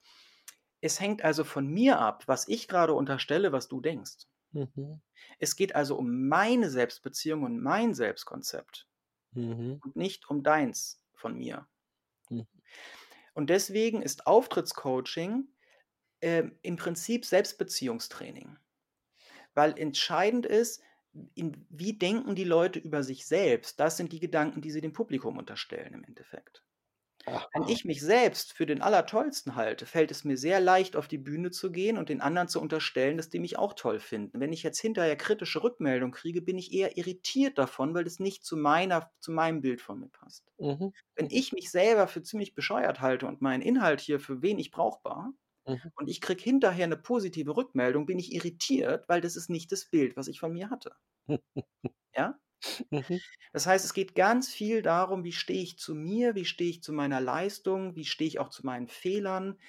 es 0.82 1.00
hängt 1.00 1.24
also 1.24 1.44
von 1.44 1.68
mir 1.68 2.00
ab, 2.00 2.24
was 2.28 2.48
ich 2.48 2.68
grade 2.68 2.94
unterstelle, 2.94 3.52
was 3.52 3.68
du 3.68 3.82
denkst. 3.82 4.26
Mhm. 4.54 5.02
Es 5.40 5.56
geht 5.56 5.76
also 5.76 5.98
um 5.98 6.28
meine 6.28 6.70
Selbstbeziehung 6.70 7.44
und 7.44 7.62
mein 7.62 7.94
Selbstkonzept 7.94 8.88
Mhm. 9.34 9.80
und 9.84 9.96
nicht 9.96 10.30
um 10.30 10.44
deins 10.44 11.02
von 11.16 11.36
mir. 11.38 11.68
Mhm. 12.30 12.48
Und 13.38 13.52
deswegen 13.52 14.02
ist 14.02 14.26
Auftrittscoaching, 14.26 15.48
ähm, 16.22 16.58
im 16.64 16.76
Prinzip 16.76 17.24
Selbstbeziehungstraining. 17.24 18.58
Weil 19.54 19.78
entscheidend 19.78 20.48
ist, 20.48 20.82
in 21.36 21.64
wie 21.70 21.94
denken 21.94 22.34
die 22.34 22.44
Leute 22.44 22.80
über 22.80 23.04
sich 23.04 23.28
selbst? 23.28 23.80
Das 23.80 23.96
sind 23.96 24.12
die 24.12 24.20
Gedanken, 24.20 24.62
die 24.62 24.72
sie 24.72 24.82
dem 24.82 24.92
Publikum 24.92 25.38
unterstellen 25.38 25.94
im 25.94 26.04
Endeffekt. 26.04 26.64
Wenn 27.54 27.64
ich 27.66 27.86
mich 27.86 28.02
selbst 28.02 28.54
für 28.54 28.66
den 28.66 28.82
Allertollsten 28.82 29.56
halte, 29.56 29.86
fällt 29.86 30.12
es 30.12 30.24
mir 30.24 30.38
sehr 30.38 30.60
leicht, 30.60 30.96
auf 30.96 31.08
die 31.08 31.18
Bühne 31.18 31.52
zu 31.52 31.72
gehen 31.72 31.98
und 31.98 32.10
den 32.10 32.22
anderen 32.22 32.48
zu 32.50 32.62
unterstellen, 32.62 33.18
dass 33.18 33.30
die 33.30 33.40
mich 33.40 33.58
auch 33.58 33.74
toll 33.74 34.00
finden. 34.00 34.40
Wenn 34.40 34.54
ich 34.54 34.64
jetzt 34.64 34.80
hinterher 34.80 35.16
kritische 35.18 35.64
Rückmeldung 35.64 36.12
kriege, 36.12 36.42
bin 36.42 36.58
ich 36.58 36.74
eher 36.74 36.98
irritiert 36.98 37.58
davon, 37.58 37.94
weil 37.94 38.04
das 38.04 38.20
nicht 38.20 38.46
zu 38.46 38.58
meiner 38.58 39.12
zu 39.20 39.32
meinem 39.32 39.62
Bild 39.62 39.82
von 39.82 40.00
mir 40.00 40.10
passt. 40.10 40.46
Mhm. 40.60 40.92
Wenn 41.16 41.30
ich 41.32 41.54
mich 41.54 41.72
selber 41.72 42.08
für 42.08 42.24
ziemlich 42.24 42.56
bescheuert 42.56 43.02
halte 43.02 43.28
und 43.28 43.42
meinen 43.42 43.62
Inhalt 43.64 44.02
hier 44.02 44.20
für 44.20 44.42
wenig 44.44 44.72
brauchbar 44.72 45.34
Mhm. 45.68 45.90
und 45.96 46.10
ich 46.10 46.22
kriege 46.22 46.44
hinterher 46.44 46.88
'ne 46.88 46.98
positive 46.98 47.56
Rückmeldung, 47.58 48.06
bin 48.08 48.20
ich 48.20 48.34
irritiert, 48.34 49.10
weil 49.10 49.22
das 49.22 49.36
ist 49.38 49.50
nicht 49.50 49.72
das 49.74 49.86
Bild, 49.90 50.18
was 50.18 50.28
ich 50.30 50.40
von 50.40 50.54
mir 50.54 50.70
hatte. 50.72 50.96
Ja? 52.16 52.40
Mhm. 52.92 53.20
Das 53.54 53.66
heißt, 53.66 53.86
es 53.86 53.94
geht 53.94 54.16
ganz 54.16 54.50
viel 54.50 54.82
darum, 54.82 55.24
wie 55.24 55.32
stehe 55.32 55.62
ich 55.62 55.78
zu 55.80 55.96
mir, 55.96 56.36
wie 56.36 56.46
stehe 56.46 56.70
ich 56.70 56.84
zu 56.84 56.94
meiner 56.94 57.22
Leistung, 57.22 57.96
wie 57.96 58.06
stehe 58.06 58.28
ich 58.28 58.40
auch 58.40 58.50
zu 58.50 58.66
meinen 58.66 58.88
Fehlern? 58.88 59.60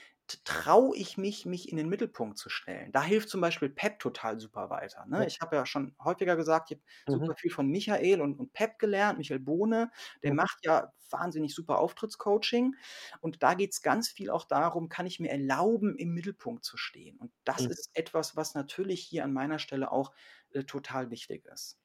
Traue 0.44 0.94
ich 0.96 1.17
mich, 1.17 1.46
mich 1.46 1.70
in 1.70 1.79
den 1.79 1.88
Mittelpunkt 1.88 2.37
zu 2.38 2.50
stellen? 2.50 2.93
Da 2.93 3.02
hilft 3.02 3.31
zum 3.31 3.40
Beispiel 3.40 3.70
PEP 3.70 3.99
total 3.99 4.38
super 4.38 4.69
weiter, 4.69 5.06
ne? 5.06 5.26
Ich 5.26 5.40
habe 5.40 5.56
ja 5.56 5.64
schon 5.64 5.96
häufiger 6.05 6.37
gesagt, 6.37 6.70
ich 6.70 6.76
habe 6.76 6.85
Mhm. 7.08 7.32
super 7.32 7.35
viel 7.38 7.50
von 7.50 7.67
Michael 7.69 8.20
und 8.20 8.38
und 8.38 8.52
PEP 8.52 8.79
gelernt, 8.79 9.17
Michael 9.19 9.41
Bohne. 9.41 9.91
Der 10.23 10.31
Mhm. 10.31 10.34
macht 10.34 10.58
ja 10.67 10.93
wahnsinnig 11.11 11.55
super 11.55 11.79
Auftrittscoaching 11.79 12.76
und 13.20 13.43
da 13.43 13.55
geht's 13.55 13.81
ganz 13.81 14.11
viel 14.11 14.29
auch 14.31 14.44
darum, 14.44 14.91
kann 14.91 15.06
ich 15.06 15.19
mir 15.19 15.31
erlauben, 15.31 15.96
im 15.96 16.12
Mittelpunkt 16.12 16.62
zu 16.64 16.76
stehen? 16.76 17.17
Und 17.19 17.32
das 17.44 17.64
Mhm. 17.64 17.70
ist 17.70 17.88
etwas, 17.94 18.37
was 18.37 18.55
natürlich 18.55 19.00
hier 19.02 19.25
an 19.25 19.32
meiner 19.32 19.58
Stelle 19.58 19.91
auch, 19.93 20.12
äh, 20.50 20.64
total 20.64 21.11
wichtig 21.11 21.46
ist. 21.46 21.79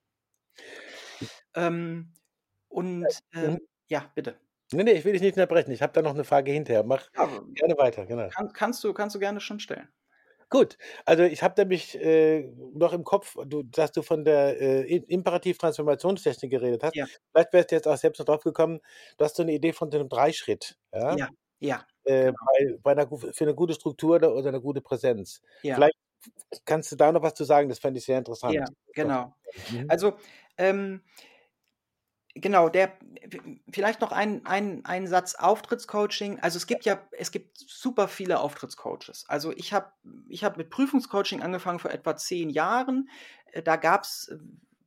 Ähm, 1.56 2.14
und, 2.70 3.24
Ja. 3.40 3.48
Mhm. 3.50 3.58
ähm 3.58 3.68
ja, 3.90 4.12
bitte. 4.16 4.40
Ne, 4.72 4.84
ne, 4.84 4.92
ich 4.94 5.06
will 5.06 5.14
dich 5.14 5.22
nicht 5.22 5.34
unterbrechen. 5.36 5.72
Ich 5.72 5.82
habe 5.82 5.94
da 5.94 6.02
noch 6.02 6.14
'ne 6.14 6.24
Frage 6.24 6.52
hinterher. 6.52 6.84
Mach 6.84 7.08
Ja, 7.16 7.28
gerne 7.54 7.78
weiter, 7.78 8.06
genau. 8.06 8.30
kann 8.30 8.54
kannst 8.54 8.84
du 8.84 8.94
kannst 8.94 9.16
du 9.16 9.20
gerne 9.20 9.40
schon 9.42 9.60
stellen. 9.60 9.90
Gut, 10.52 10.78
also 11.06 11.24
ich 11.24 11.42
habe 11.42 11.60
nämlich, 11.62 11.96
äh, 12.00 12.52
noch 12.74 12.94
im 12.94 13.04
Kopf, 13.04 13.36
du 13.46 13.64
dass 13.64 13.92
du 13.92 14.02
von 14.02 14.24
der, 14.26 14.60
äh, 14.62 14.82
Imperativ-Transformationstechnik 15.08 16.52
geredet 16.52 16.84
hast. 16.84 16.94
Ja. 16.94 17.08
Vielleicht 17.32 17.54
wärst 17.54 17.72
du 17.72 17.76
jetzt 17.76 17.88
auch 17.88 17.98
selbst 17.98 18.20
noch 18.20 18.26
drauf 18.26 18.44
gekommen, 18.44 18.80
du 19.18 19.26
hast 19.26 19.36
so 19.36 19.44
'ne 19.44 19.54
Idee 19.54 19.74
von 19.74 19.92
so 19.92 19.98
'nem 19.98 20.10
Dreischritt, 20.10 20.78
ja? 20.94 21.18
Ja, 21.18 21.30
ja, 21.60 21.88
Äh, 22.06 22.34
genau. 22.34 22.48
bei 22.48 22.78
bei 22.84 22.96
'ner 22.96 23.08
gu 23.08 23.18
für 23.18 23.46
'ne 23.46 23.56
gute 23.56 23.74
Struktur 23.76 24.16
oder 24.18 24.36
oder 24.36 24.52
'ne 24.52 24.62
gute 24.62 24.82
Präsenz. 24.82 25.42
Ja. 25.64 25.84
Vielleicht 25.84 25.96
kannst 26.66 26.92
du 26.92 26.96
da 26.96 27.12
noch 27.12 27.22
was 27.22 27.34
zu 27.34 27.44
sagen, 27.44 27.70
das 27.70 27.80
fände 27.80 28.00
ich 28.00 28.06
sehr 28.06 28.18
interessant. 28.18 28.54
Ja, 28.54 28.66
genau. 28.94 29.36
Mhm. 29.70 29.86
Also, 29.90 30.14
ähm 30.58 31.02
genau, 32.36 32.70
der 32.70 32.98
vielleicht 33.72 34.02
noch 34.02 34.12
ein 34.12 34.46
ein 34.46 34.86
ein 34.86 35.08
Satz 35.08 35.36
Auftrittscoaching. 35.36 36.40
Also, 36.40 36.58
es 36.58 36.68
gibt 36.68 36.86
ja 36.86 37.08
es 37.12 37.32
gibt 37.32 37.58
super 37.58 38.08
viele 38.08 38.40
Auftrittscoaches. 38.40 39.26
Also, 39.28 39.52
ich 39.52 39.74
habe 39.74 39.92
ich 40.30 40.44
habe 40.44 40.58
mit 40.58 40.70
Prüfungscoaching 40.70 41.42
angefangen 41.42 41.80
vor 41.80 41.92
etwa 41.92 42.16
10 42.16 42.50
Jahren. 42.50 43.10
Äh, 43.52 43.64
da 43.64 43.76
gab's, 43.76 44.30
äh, 44.30 44.38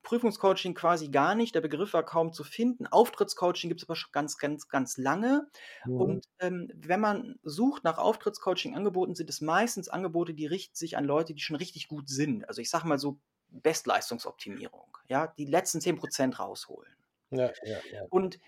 Prüfungscoaching 0.06 0.74
quasi 0.74 1.10
gar 1.10 1.34
nicht. 1.36 1.54
Der 1.54 1.60
Begriff 1.62 1.92
war 1.94 2.04
kaum 2.04 2.32
zu 2.32 2.44
finden. 2.44 2.86
Auftrittscoaching 2.88 3.70
gibt's 3.70 3.84
aber 3.84 3.96
schon 3.96 4.12
ganz, 4.12 4.38
ganz, 4.38 4.68
ganz 4.68 4.96
lange. 4.98 5.48
Mhm. 5.84 6.20
Und, 6.20 6.26
ähm, 6.40 6.70
wenn 6.74 7.00
man 7.00 7.38
sucht 7.42 7.84
nach 7.84 7.98
Auftrittscoaching-Angeboten, 7.98 9.14
sind 9.16 9.30
es 9.30 9.42
meistens 9.42 9.88
Angebote, 9.90 10.34
die 10.34 10.46
richten 10.46 10.76
sich 10.76 10.96
an 10.98 11.04
Leute, 11.04 11.34
die 11.34 11.42
schon 11.42 11.56
richtig 11.56 11.88
gut 11.88 12.08
sind. 12.08 12.48
Also, 12.48 12.62
ich 12.62 12.70
sage 12.70 12.88
mal 12.88 12.98
so 12.98 13.20
Bestleistungsoptimierung, 13.50 14.98
ja, 15.08 15.28
die 15.38 15.46
letzten 15.46 15.80
10% 15.82 16.38
rausholen. 16.38 16.96
Ja, 17.30 17.52
ja, 17.62 17.80
ja. 17.92 18.06
Und 18.08 18.38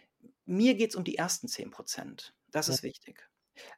mir 0.47 0.75
geht's 0.77 0.97
um 0.97 1.05
die 1.05 1.17
ersten 1.17 1.49
10% 1.49 2.35
Das 2.51 2.69
ist 2.69 2.83
wichtig. 2.83 3.29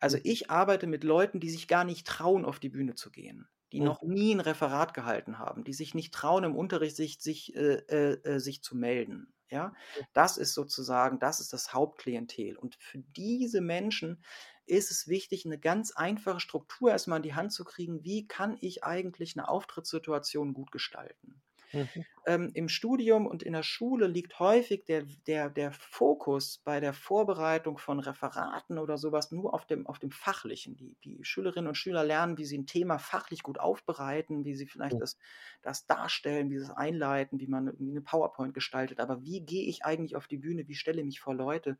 Also, 0.00 0.18
Mhm. 0.18 0.24
ich 0.24 0.50
arbeite 0.50 0.86
mit 0.86 1.04
Leuten, 1.04 1.40
die 1.40 1.50
sich 1.50 1.68
gar 1.68 1.84
nicht 1.84 2.06
trauen, 2.06 2.44
auf 2.44 2.60
die 2.60 2.68
Bühne 2.70 2.94
zu 2.96 3.10
gehen, 3.10 3.48
die 3.72 3.80
noch 3.80 4.02
nie 4.02 4.32
'n 4.32 4.40
Referat 4.40 4.94
gehalten 4.94 5.38
haben, 5.38 5.64
die 5.64 5.72
sich 5.74 5.94
nicht 5.94 6.12
trauen, 6.14 6.44
im 6.44 6.56
Unterricht 6.56 6.96
sich 6.96 7.20
sich 7.20 7.54
äh, 7.56 7.76
äh, 7.88 8.20
äh, 8.24 8.38
sich 8.40 8.62
zu 8.62 8.76
melden, 8.76 9.34
ja? 9.50 9.74
Das 10.12 10.38
ist 10.38 10.54
sozusagen 10.54 11.18
das 11.20 11.40
ist 11.40 11.52
das 11.52 11.72
Hauptklientel. 11.74 12.56
Und 12.56 12.76
für 12.80 12.98
diese 12.98 13.60
Menschen 13.60 14.24
ist 14.66 14.90
es 14.90 15.08
wichtig, 15.08 15.44
'ne 15.46 15.58
ganz 15.58 15.92
einfache 15.92 16.40
Struktur 16.40 16.90
erst 16.92 17.08
mal 17.08 17.16
in 17.18 17.22
die 17.24 17.34
Hand 17.34 17.52
zu 17.52 17.64
kriegen. 17.64 18.04
Wie 18.04 18.26
kann 18.28 18.56
ich 18.60 18.84
eigentlich 18.84 19.36
'ne 19.36 19.48
Auftrittssituation 19.48 20.54
gut 20.54 20.72
gestalten? 20.72 21.42
Mhm. 21.72 22.02
Ähm, 22.26 22.50
im 22.54 22.68
Studium 22.68 23.26
und 23.26 23.42
in 23.42 23.54
der 23.54 23.62
Schule 23.62 24.06
liegt 24.06 24.38
häufig 24.40 24.84
der 24.84 25.04
der 25.26 25.48
der 25.48 25.72
Fokus 25.72 26.58
bei 26.58 26.78
der 26.80 26.92
Vorbereitung 26.92 27.78
von 27.78 27.98
Referaten 27.98 28.78
oder 28.78 28.98
so 28.98 29.10
was 29.10 29.30
nur 29.32 29.54
auf 29.54 29.64
dem 29.66 29.86
auf 29.86 29.98
dem 29.98 30.10
Fachlichen. 30.10 30.76
Die 30.76 30.96
die 31.02 31.24
Schülerinnen 31.24 31.68
und 31.68 31.76
Schüler 31.76 32.04
lernen, 32.04 32.36
wie 32.36 32.44
sie 32.44 32.58
'n 32.58 32.66
Thema 32.66 32.98
fachlich 32.98 33.42
gut 33.42 33.58
aufbereiten, 33.58 34.44
wie 34.44 34.54
sie 34.54 34.66
vielleicht 34.66 35.00
Mhm. 35.00 35.02
das 35.02 35.16
das 35.62 35.86
darstellen, 35.86 36.50
wie 36.50 36.58
sie 36.58 36.64
es 36.64 36.70
einleiten, 36.70 37.40
wie 37.40 37.46
man 37.46 37.68
irgendwie 37.68 37.92
'ne 37.92 38.02
PowerPoint 38.02 38.52
gestaltet. 38.54 39.00
Aber 39.00 39.22
wie 39.22 39.40
gehe 39.46 39.64
ich 39.68 39.84
eigentlich 39.86 40.14
auf 40.16 40.26
die 40.28 40.38
Bühne? 40.38 40.68
Wie 40.68 40.74
stelle 40.74 41.00
ich 41.00 41.06
mich 41.06 41.20
vor 41.20 41.34
Leute, 41.34 41.78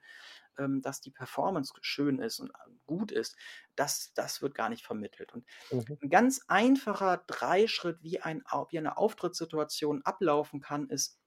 ähm, 0.61 0.83
dass 0.83 1.01
die 1.03 1.11
Performance 1.13 1.75
schön 1.83 2.21
ist 2.21 2.41
und 2.41 2.53
gut 2.87 3.13
ist? 3.13 3.37
Das 3.77 4.13
das 4.15 4.43
wird 4.43 4.55
gar 4.55 4.69
nicht 4.71 4.85
vermittelt. 4.87 5.33
Und 5.35 5.47
Mhm. 5.73 6.01
'n 6.03 6.11
ganz 6.11 6.43
einfacher 6.49 7.19
Dreischritt, 7.29 8.03
wie 8.03 8.21
ein 8.21 8.43
wie 8.71 8.79
eine 8.79 8.97
Auftrittssituation 8.99 10.03
ablaufen 10.05 10.61
kann, 10.61 10.89
ist, 10.89 11.21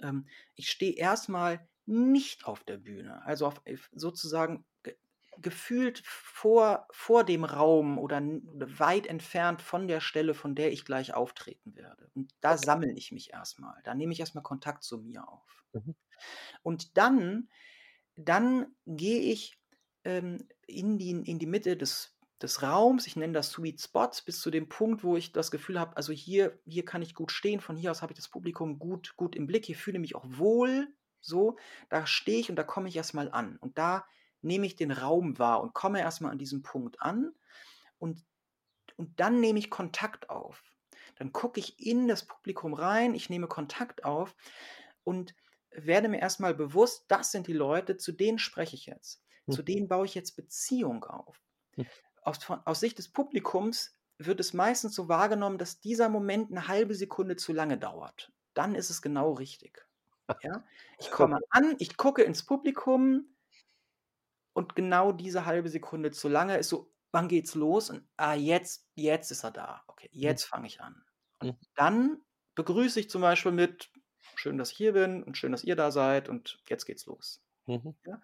ähm, 0.00 0.28
ich 0.54 0.70
stehe 0.70 0.94
erst 0.96 1.28
mal 1.28 1.68
nicht 1.86 2.46
auf 2.46 2.64
der 2.64 2.78
Bühne, 2.78 3.22
also 3.24 3.46
auf 3.46 3.60
f 3.64 3.90
sozusagen, 3.94 4.66
gefühlt 5.38 6.02
vor 6.06 6.86
vor 6.92 7.24
dem 7.24 7.44
Raum 7.44 7.98
oder 7.98 8.20
weit 8.22 9.06
entfernt 9.08 9.62
von 9.62 9.88
der 9.88 10.00
Stelle, 10.00 10.34
von 10.34 10.54
der 10.56 10.72
ich 10.72 10.84
gleich 10.84 11.14
auftreten 11.14 11.76
werde. 11.76 12.10
Und 12.14 12.34
da 12.40 12.56
sammle 12.58 12.92
ich 12.94 13.12
mich 13.12 13.32
erst 13.32 13.58
mal. 13.60 13.80
Da 13.84 13.94
nehme 13.94 14.12
ich 14.12 14.20
erst 14.20 14.34
mal 14.36 14.42
Kontakt 14.42 14.84
zu 14.84 14.98
mir 14.98 15.28
auf. 15.28 15.64
Mhm. 15.74 15.94
Und 16.62 16.96
dann 16.96 17.48
dann 18.16 18.74
gehe 18.86 19.20
ich, 19.20 19.58
ähm, 20.04 20.46
in 20.66 20.98
die 20.98 21.10
in 21.10 21.38
die 21.38 21.46
Mitte 21.46 21.76
des 21.76 22.16
des 22.42 22.62
Raums. 22.62 23.06
Ich 23.06 23.16
nenne 23.16 23.32
das 23.32 23.50
Sweet 23.50 23.80
Spot 23.80 24.10
bis 24.26 24.40
zu 24.40 24.50
dem 24.50 24.68
Punkt, 24.68 25.02
wo 25.04 25.16
ich 25.16 25.32
das 25.32 25.50
Gefühl 25.50 25.80
habe, 25.80 25.96
also 25.96 26.12
hier 26.12 26.58
hier 26.66 26.84
kann 26.84 27.02
ich 27.02 27.14
gut 27.14 27.32
stehen. 27.32 27.60
Von 27.60 27.76
hier 27.76 27.90
aus 27.90 28.02
habe 28.02 28.12
ich 28.12 28.18
das 28.18 28.28
Publikum 28.28 28.78
gut 28.78 29.16
gut 29.16 29.36
im 29.36 29.46
Blick. 29.46 29.68
Ich 29.68 29.76
fühle 29.76 29.98
mich 29.98 30.14
auch 30.14 30.24
wohl 30.26 30.88
so. 31.20 31.56
Da 31.88 32.06
stehe 32.06 32.38
ich 32.40 32.50
und 32.50 32.56
da 32.56 32.64
komme 32.64 32.88
ich 32.88 32.96
erst 32.96 33.14
mal 33.14 33.30
an. 33.30 33.56
Und 33.58 33.78
da 33.78 34.04
nehme 34.42 34.66
ich 34.66 34.76
den 34.76 34.90
Raum 34.90 35.38
wahr 35.38 35.62
und 35.62 35.74
komme 35.74 36.00
erst 36.00 36.20
mal 36.20 36.30
an 36.30 36.38
diesem 36.38 36.62
Punkt 36.62 37.00
an. 37.00 37.32
Und 37.98 38.24
und 38.96 39.18
dann 39.20 39.40
nehme 39.40 39.58
ich 39.58 39.70
Kontakt 39.70 40.30
auf. 40.30 40.62
Dann 41.16 41.32
gucke 41.32 41.60
ich 41.60 41.80
in 41.84 42.08
das 42.08 42.26
Publikum 42.26 42.74
rein, 42.74 43.14
ich 43.14 43.30
nehme 43.30 43.46
Kontakt 43.46 44.04
auf 44.04 44.34
und 45.04 45.34
werde 45.74 46.08
mir 46.08 46.20
erst 46.20 46.40
mal 46.40 46.54
bewusst, 46.54 47.06
das 47.08 47.32
sind 47.32 47.46
die 47.48 47.52
Leute, 47.52 47.96
zu 47.96 48.12
denen 48.12 48.38
spreche 48.38 48.76
ich 48.76 48.86
jetzt. 48.86 49.22
Zu 49.48 49.62
Mhm. 49.64 49.64
denen 49.64 49.88
baue 49.88 50.06
ich 50.06 50.14
jetzt 50.14 50.36
Beziehung 50.36 51.04
auf. 51.04 51.42
Hm. 51.78 51.84
Aus 52.22 52.44
von 52.44 52.60
aus 52.66 52.80
Sicht 52.80 52.98
des 52.98 53.12
Publikums 53.12 53.94
wird 54.18 54.40
es 54.40 54.54
meistens 54.54 54.94
so 54.94 55.08
wahrgenommen, 55.08 55.58
dass 55.58 55.80
dieser 55.80 56.08
Moment 56.08 56.50
'ne 56.50 56.68
halbe 56.68 56.94
Sekunde 56.94 57.36
zu 57.36 57.52
lange 57.52 57.78
dauert. 57.78 58.32
Dann 58.54 58.74
ist 58.74 58.90
es 58.90 59.02
genau 59.02 59.32
richtig. 59.34 59.86
Ja? 60.42 60.64
Ich 60.98 61.10
komme 61.10 61.38
an, 61.50 61.76
ich 61.80 61.96
gucke 61.98 62.22
ins 62.24 62.44
Publikum 62.46 63.36
und 64.56 64.74
genau 64.76 65.12
diese 65.12 65.46
halbe 65.46 65.68
Sekunde 65.68 66.10
zu 66.12 66.28
lange 66.28 66.56
ist 66.58 66.68
so: 66.68 66.92
„Wann 67.12 67.28
geht's 67.28 67.54
los?“ 67.54 67.90
Und: 67.90 68.08
„Ah, 68.16 68.34
jetzt 68.34 68.88
jetzt 68.94 69.30
ist 69.30 69.44
er 69.44 69.50
da. 69.50 69.82
Okay, 69.88 70.08
Mhm. 70.22 70.36
jetzt 70.36 70.44
fange 70.44 70.66
ich 70.68 70.80
an.“ 70.80 71.04
Und 71.40 71.56
dann 71.74 72.22
begrüße 72.54 73.00
ich 73.00 73.10
zum 73.10 73.20
Beispiel 73.22 73.52
mit: 73.52 73.90
„Schön, 74.36 74.58
dass 74.58 74.70
ich 74.72 74.76
hier 74.76 74.92
bin 74.94 75.22
und 75.22 75.36
schön, 75.38 75.52
dass 75.52 75.64
ihr 75.64 75.76
da 75.76 75.90
seid 75.90 76.28
und 76.28 76.58
jetzt 76.68 76.86
geht's 76.86 77.06
los.“ 77.06 77.42
Mhm. 77.68 77.94
Ja? 78.06 78.20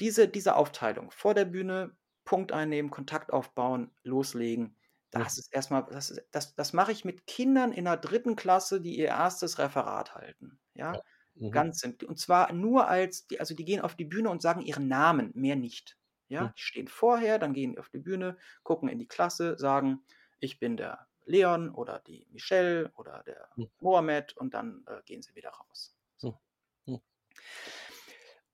Diese 0.00 0.28
diese 0.28 0.56
Aufteilung 0.56 1.10
vor 1.12 1.34
der 1.34 1.46
Bühne, 1.46 1.96
Punkt 2.24 2.52
einnehmen, 2.52 2.90
Kontakt 2.90 3.32
aufbauen, 3.32 3.92
loslegen, 4.04 4.76
Mhm. 5.14 5.26
das 5.26 5.38
ist 5.38 5.50
erst 5.54 5.70
mal 5.72 5.82
das 5.90 6.10
ist 6.10 6.28
das 6.32 6.54
das 6.56 6.72
mache 6.74 6.92
ich 6.92 7.04
mit 7.04 7.26
Kindern 7.26 7.72
in 7.72 7.84
der 7.86 7.96
3. 7.98 8.36
Klasse, 8.36 8.80
die 8.82 8.96
ihr 8.98 9.08
1. 9.16 9.58
Referat 9.58 10.14
halten, 10.16 10.60
Ja. 10.92 10.92
ja? 10.92 11.02
Mhm. 11.34 11.52
Ganz 11.52 11.80
simpel. 11.80 12.08
Und 12.08 12.18
zwar 12.20 12.52
nur 12.52 12.88
als 12.88 13.26
die 13.28 13.40
also, 13.40 13.54
die 13.56 13.64
gehen 13.66 13.80
auf 13.82 13.96
die 13.96 14.04
Bühne 14.06 14.30
und 14.30 14.42
sagen 14.42 14.62
ihren 14.62 14.88
Namen, 14.88 15.32
mehr 15.34 15.56
nicht. 15.56 15.98
Ja? 16.28 16.48
Mhm. 16.48 16.52
Die 16.58 16.62
stehen 16.62 16.88
vorher, 16.88 17.38
dann 17.40 17.54
gehen 17.54 17.72
die 17.74 17.78
auf 17.80 17.90
die 17.90 17.98
Bühne, 18.00 18.38
gucken 18.64 18.88
in 18.90 18.98
die 19.00 19.08
Klasse, 19.08 19.58
sagen: 19.58 20.04
„Ich 20.40 20.58
bin 20.60 20.76
der 20.78 21.08
Leon 21.26 21.70
oder 21.70 22.00
die 22.00 22.26
Michelle 22.30 22.92
oder 22.96 23.22
der 23.24 23.50
Mhm. 23.56 23.66
Mohammed“ 23.80 24.36
und 24.36 24.54
dann, 24.54 24.84
äh, 24.88 25.02
gehen 25.04 25.22
sie 25.22 25.34
wieder 25.36 25.50
raus. 25.50 25.90
So. 26.20 26.40
Hm. 26.86 26.96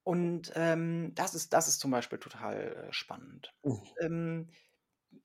Und, 0.06 0.52
ähm, 0.56 1.12
das 1.14 1.34
ist 1.34 1.52
das 1.52 1.68
ist 1.68 1.80
zum 1.80 1.90
Beispiel 1.90 2.18
total, 2.18 2.88
äh, 2.88 2.92
spannend. 2.92 3.54
Mhm. 3.64 3.92
Ähm, 4.00 4.48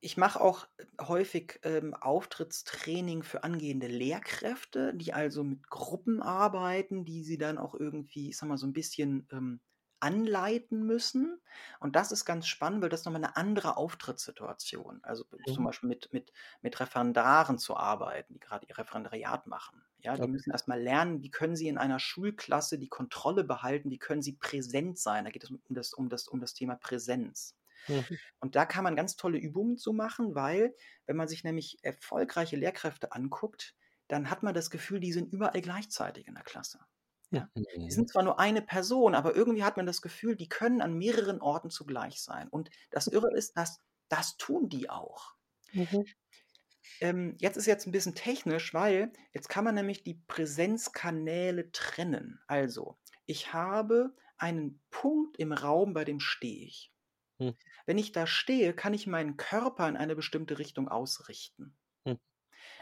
ich 0.01 0.17
mache 0.17 0.41
auch 0.41 0.67
häufig, 1.01 1.59
ähm, 1.63 1.93
Auftrittstraining 1.95 3.23
für 3.23 3.43
angehende 3.43 3.87
Lehrkräfte, 3.87 4.93
die 4.95 5.13
also 5.13 5.43
mit 5.43 5.69
Gruppen 5.69 6.21
arbeiten, 6.21 7.05
die 7.05 7.23
sie 7.23 7.37
dann 7.39 7.57
auch 7.57 7.75
irgendwie, 7.75 8.29
ich 8.29 8.37
sage 8.37 8.49
mal, 8.51 8.57
so 8.57 8.67
'n 8.67 8.73
bisschen, 8.73 9.27
ähm, 9.31 9.61
anleiten 9.99 10.83
müssen. 10.85 11.41
Und 11.79 11.95
das 11.95 12.11
ist 12.11 12.25
ganz 12.25 12.47
spannend, 12.47 12.81
weil 12.83 12.89
das 12.89 13.05
noch 13.05 13.11
mal 13.13 13.19
'ne 13.19 13.35
andere 13.35 13.77
Auftrittssituation 13.77 14.99
also, 15.03 15.25
zum 15.45 15.63
Mhm. 15.63 15.67
Beispiel 15.67 15.89
mit 15.89 16.11
mit 16.13 16.33
mit 16.61 16.79
Referendaren 16.79 17.57
zu 17.59 17.75
arbeiten, 17.77 18.33
die 18.33 18.39
grade 18.39 18.67
ihr 18.67 18.77
Referendariat 18.77 19.47
machen. 19.47 19.83
Ja, 19.99 20.17
die 20.17 20.27
Okay. 20.27 20.29
müssen 20.29 20.51
erst 20.51 20.67
mal 20.67 20.79
lernen, 20.81 21.21
wie 21.23 21.31
können 21.31 21.55
sie 21.55 21.67
in 21.67 21.77
einer 21.77 21.99
Schulklasse 21.99 22.77
die 22.79 22.89
Kontrolle 22.89 23.43
behalten, 23.43 23.89
wie 23.89 23.99
können 23.99 24.21
sie 24.21 24.33
präsent 24.33 24.99
sein. 24.99 25.25
Da 25.25 25.31
geht 25.31 25.43
es 25.43 25.49
um 25.51 25.59
das 25.69 25.93
um 25.93 26.09
das 26.09 26.27
um 26.27 26.39
das 26.39 26.53
Thema 26.53 26.75
Präsenz. 26.75 27.57
Mhm. 27.89 28.17
Und 28.39 28.55
da 28.55 28.65
kann 28.65 28.83
man 28.83 28.95
ganz 28.95 29.15
tolle 29.15 29.37
Übungen 29.39 29.77
zu 29.77 29.93
machen, 29.93 30.35
weil 30.35 30.75
wenn 31.05 31.17
man 31.17 31.27
sich 31.27 31.43
nämlich 31.43 31.79
erfolgreiche 31.83 32.55
Lehrkräfte 32.57 33.11
anguckt, 33.13 33.75
dann 34.07 34.29
hat 34.29 34.43
man 34.43 34.53
das 34.53 34.69
Gefühl, 34.71 34.99
die 34.99 35.13
sind 35.13 35.31
überall 35.33 35.61
gleichzeitig 35.61 36.27
in 36.27 36.35
der 36.35 36.43
Klasse. 36.43 36.79
Ja? 37.31 37.49
Die 37.87 37.93
Mhm. 37.93 37.93
sind 37.93 38.09
zwar 38.09 38.23
nur 38.23 38.39
eine 38.39 38.61
Person, 38.61 39.15
aber 39.15 39.35
irgendwie 39.35 39.63
hat 39.63 39.77
man 39.77 39.85
das 39.85 40.01
Gefühl, 40.01 40.35
die 40.35 40.49
können 40.49 40.81
an 40.81 40.93
mehreren 40.97 41.41
Orten 41.41 41.69
zugleich 41.69 42.21
sein. 42.21 42.47
Und 42.49 42.69
das 42.91 43.07
Irre 43.07 43.31
ist, 43.35 43.57
dass 43.57 43.81
das 44.09 44.37
tun 44.37 44.69
die 44.69 44.89
auch. 44.89 45.33
Mhm. 45.73 46.13
Ähm, 47.01 47.35
jetzt 47.39 47.57
ist 47.57 47.67
jetzt 47.67 47.85
'n 47.87 47.91
bisschen 47.91 48.15
technisch, 48.15 48.73
weil 48.73 49.13
jetzt 49.33 49.49
kann 49.49 49.63
man 49.63 49.75
nämlich 49.75 50.03
die 50.03 50.15
Präsenzkanäle 50.15 51.71
trennen. 51.71 52.39
Also, 52.47 52.97
ich 53.25 53.53
habe 53.53 54.15
einen 54.37 54.81
Punkt 54.89 55.37
im 55.37 55.51
Raum, 55.51 55.93
bei 55.93 56.05
dem 56.05 56.19
stehe 56.19 56.65
ich. 56.65 56.91
Hm. 57.39 57.57
Wenn 57.87 57.97
ich 57.97 58.11
da 58.11 58.27
stehe, 58.27 58.73
kann 58.75 58.93
ich 58.93 59.07
meinen 59.07 59.37
Körper 59.37 59.89
in 59.89 59.97
eine 59.97 60.15
bestimmte 60.15 60.59
Richtung 60.59 60.89
ausrichten. 60.89 61.77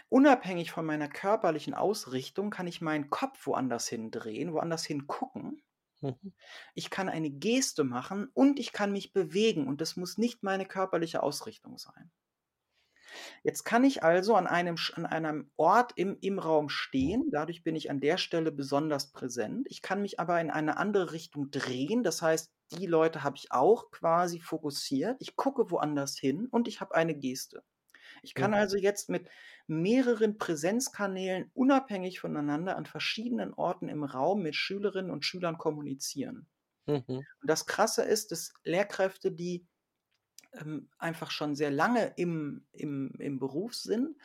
Unabhängig 0.09 0.71
von 0.71 0.85
meiner 0.85 1.07
körperlichen 1.07 1.75
Ausrichtung 1.75 2.49
kann 2.49 2.65
ich 2.65 2.81
meinen 2.81 3.11
Kopf 3.11 3.45
woanders 3.45 3.87
hindrehen, 3.87 4.51
woanders 4.53 4.83
hingucken. 4.85 5.61
Mhm. 6.01 6.33
Ich 6.75 6.89
kann 6.89 7.09
eine 7.09 7.29
Geste 7.31 7.83
machen 7.83 8.29
und 8.33 8.59
ich 8.59 8.71
kann 8.71 8.91
mich 8.91 9.13
bewegen 9.13 9.67
und 9.67 9.81
das 9.81 9.95
muss 9.95 10.17
nicht 10.17 10.43
meine 10.43 10.65
körperliche 10.65 11.21
Ausrichtung 11.23 11.77
sein. 11.77 12.11
Jetzt 13.43 13.63
kann 13.63 13.83
ich 13.83 14.03
also 14.03 14.35
an 14.35 14.47
einem 14.47 14.75
an 14.93 15.05
einem 15.05 15.51
Ort 15.55 15.93
im 15.95 16.17
im 16.21 16.39
Raum 16.39 16.69
stehen. 16.69 17.29
Dadurch 17.31 17.63
bin 17.63 17.75
ich 17.75 17.89
an 17.89 17.99
der 18.01 18.17
Stelle 18.17 18.51
besonders 18.51 19.11
präsent. 19.11 19.67
Ich 19.69 19.81
kann 19.81 20.01
mich 20.01 20.19
aber 20.19 20.39
in 20.41 20.51
eine 20.51 20.77
andere 20.77 21.11
Richtung 21.13 21.49
drehen. 21.51 22.03
Das 22.03 22.21
heißt, 22.21 22.51
die 22.71 22.87
Leute 22.87 23.23
habe 23.23 23.37
ich 23.37 23.51
auch 23.51 23.91
quasi 23.91 24.39
fokussiert. 24.41 25.17
Ich 25.19 25.35
gucke 25.35 25.71
woanders 25.71 26.17
hin 26.17 26.47
und 26.51 26.67
ich 26.67 26.81
habe 26.81 26.95
eine 26.95 27.15
Geste. 27.15 27.63
Ich 28.25 28.35
kann 28.35 28.53
Mhm. 28.53 28.55
also 28.55 28.77
jetzt 28.77 29.09
mit 29.09 29.29
mehreren 29.67 30.37
Präsenzkanälen 30.37 31.51
unabhängig 31.53 32.19
voneinander 32.19 32.77
an 32.77 32.85
verschiedenen 32.87 33.53
Orten 33.53 33.89
im 33.89 34.03
Raum 34.03 34.41
mit 34.43 34.55
Schülerinnen 34.55 35.11
und 35.11 35.25
Schülern 35.25 35.57
kommunizieren. 35.57 36.47
Mhm. 36.87 37.25
Und 37.41 37.49
das 37.49 37.65
Krasse 37.67 38.03
ist, 38.03 38.31
dass 38.31 38.53
Lehrkräfte, 38.63 39.31
die, 39.31 39.67
ähm, 40.53 40.89
einfach 40.99 41.31
schon 41.31 41.55
sehr 41.55 41.71
lange 41.71 42.13
im 42.17 42.67
im 42.73 43.13
im 43.19 43.39
Beruf 43.39 43.75
sind, 43.75 44.17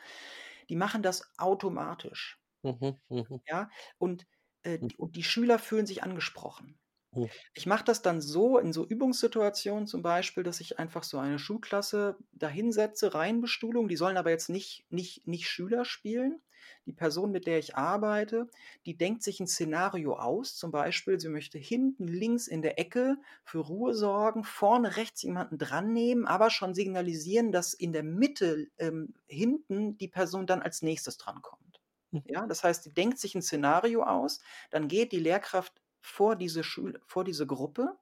die 0.69 0.75
machen 0.77 1.03
das 1.03 1.33
automatisch. 1.39 2.39
Mhm. 2.63 2.99
Mhm. 3.09 3.41
Ja? 3.47 3.69
Und, 3.97 4.25
äh, 4.63 4.79
Hm. 4.81 4.87
d 4.87 4.95
und 4.97 5.15
die 5.15 5.23
Schüler 5.23 5.59
fühlen 5.59 5.85
sich 5.85 6.03
angesprochen. 6.03 6.79
Hm. 7.13 7.31
Ich 7.53 7.65
mache 7.65 7.83
das 7.83 8.01
dann 8.01 8.21
so 8.21 8.57
in 8.57 8.71
so 8.71 8.85
Übungssituationen 8.87 9.85
zum 9.85 10.01
Beispiel, 10.01 10.43
dass 10.43 10.61
ich 10.61 10.79
einfach 10.79 11.03
so 11.03 11.17
eine 11.19 11.37
Schulklasse 11.37 12.17
da 12.31 12.47
hinsetze, 12.47 13.13
Reihenbestuhlung. 13.13 13.89
Die 13.89 13.97
sollen 13.97 14.15
aber 14.17 14.29
jetzt 14.29 14.49
nicht 14.49 14.85
nicht 14.89 15.27
nicht 15.27 15.47
Schüler 15.49 15.83
spielen. 15.83 16.41
Die 16.85 16.93
Person, 16.93 17.31
mit 17.31 17.47
der 17.47 17.59
ich 17.59 17.75
arbeite, 17.75 18.49
die 18.85 18.95
denkt 18.95 19.23
sich 19.23 19.39
'n 19.41 19.47
Szenario 19.47 20.15
aus. 20.17 20.55
Zum 20.55 20.71
Beispiel, 20.71 21.19
sie 21.19 21.27
möchte 21.29 21.57
hinten 21.57 22.07
links 22.07 22.47
in 22.47 22.61
der 22.61 22.79
Ecke 22.79 23.17
für 23.43 23.59
Ruhe 23.59 23.93
sorgen, 23.95 24.43
vorne 24.45 24.95
rechts 24.95 25.21
jemanden 25.23 25.57
drannehmen, 25.57 26.25
aber 26.27 26.49
schon 26.49 26.73
signalisieren, 26.73 27.51
dass 27.51 27.73
in 27.73 27.91
der 27.91 28.03
Mitte, 28.03 28.67
ähm, 28.77 29.15
hinten 29.27 29.97
die 29.97 30.07
Person 30.07 30.47
dann 30.47 30.61
als 30.61 30.81
Nächstes 30.81 31.17
drankommt. 31.17 31.81
Hm. 32.13 32.23
Ja? 32.25 32.47
Das 32.47 32.63
heißt, 32.63 32.85
die 32.85 32.93
denkt 32.93 33.19
sich 33.19 33.35
'n 33.35 33.41
Szenario 33.41 34.03
aus, 34.03 34.39
dann 34.71 34.87
geht 34.87 35.11
die 35.11 35.19
Lehrkraft 35.19 35.80
vor 36.01 36.35
diese 36.35 36.63
Schul 36.63 37.01
vor 37.05 37.23
diese 37.23 37.47
Gruppe. 37.47 37.97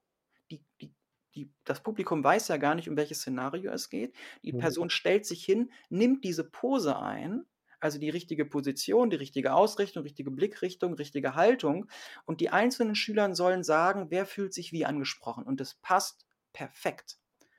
Die 0.51 0.63
die 0.81 0.93
die 1.35 1.51
das 1.63 1.81
Publikum 1.83 2.23
weiß 2.23 2.47
ja 2.49 2.57
gar 2.57 2.75
nicht, 2.75 2.89
um 2.89 2.97
welches 2.97 3.19
Szenario 3.21 3.71
es 3.71 3.89
geht. 3.89 4.15
Die 4.43 4.53
Mhm. 4.53 4.57
Person 4.59 4.89
stellt 4.89 5.25
sich 5.25 5.43
hin, 5.45 5.71
nimmt 5.89 6.23
diese 6.25 6.43
Pose 6.49 6.97
ein, 6.99 7.45
also 7.79 7.99
die 7.99 8.09
richtige 8.09 8.45
Position, 8.45 9.09
die 9.09 9.15
richtige 9.17 9.53
Ausrichtung, 9.53 10.03
richtige 10.03 10.31
Blickrichtung, 10.31 10.93
richtige 10.95 11.35
Haltung. 11.35 11.87
Und 12.25 12.41
die 12.41 12.49
einzelnen 12.49 12.95
Schülern 12.95 13.35
sollen 13.35 13.63
sagen, 13.63 14.07
wer 14.09 14.25
fühlt 14.25 14.53
sich 14.53 14.71
wie 14.73 14.85
angesprochen. 14.85 15.43
Und 15.45 15.59
das 15.61 15.75
passt 15.75 16.25
perfekt. 16.53 17.17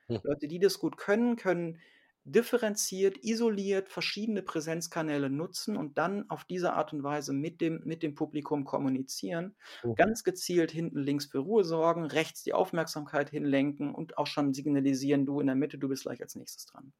Hm. 0.08 0.20
Leute, 0.22 0.48
die 0.48 0.58
das 0.58 0.78
gut 0.78 0.96
können, 0.96 1.36
können 1.36 1.80
differenziert, 2.24 3.18
isoliert 3.24 3.88
verschiedene 3.88 4.42
Präsenzkanäle 4.42 5.30
nutzen 5.30 5.76
und 5.76 5.98
dann 5.98 6.28
auf 6.30 6.44
diese 6.44 6.72
Art 6.74 6.92
und 6.92 7.02
Weise 7.02 7.32
mit 7.32 7.60
dem 7.60 7.80
mit 7.84 8.02
dem 8.02 8.14
Publikum 8.14 8.64
kommunizieren. 8.64 9.56
Mhm. 9.82 9.94
Ganz 9.96 10.24
gezielt 10.24 10.70
hinten 10.70 10.98
links 11.00 11.26
für 11.26 11.38
Ruhe 11.38 11.64
sorgen, 11.64 12.04
rechts 12.04 12.42
die 12.42 12.52
Aufmerksamkeit 12.54 13.30
hinlenken 13.30 13.94
und 13.94 14.18
auch 14.18 14.26
schon 14.26 14.54
signalisieren: 14.54 15.26
„Du 15.26 15.40
in 15.40 15.46
der 15.46 15.56
Mitte, 15.56 15.78
du 15.78 15.88
bist 15.88 16.02
gleich 16.04 16.20
als 16.22 16.34
Nächstes 16.36 16.66
dran.“ 16.66 16.92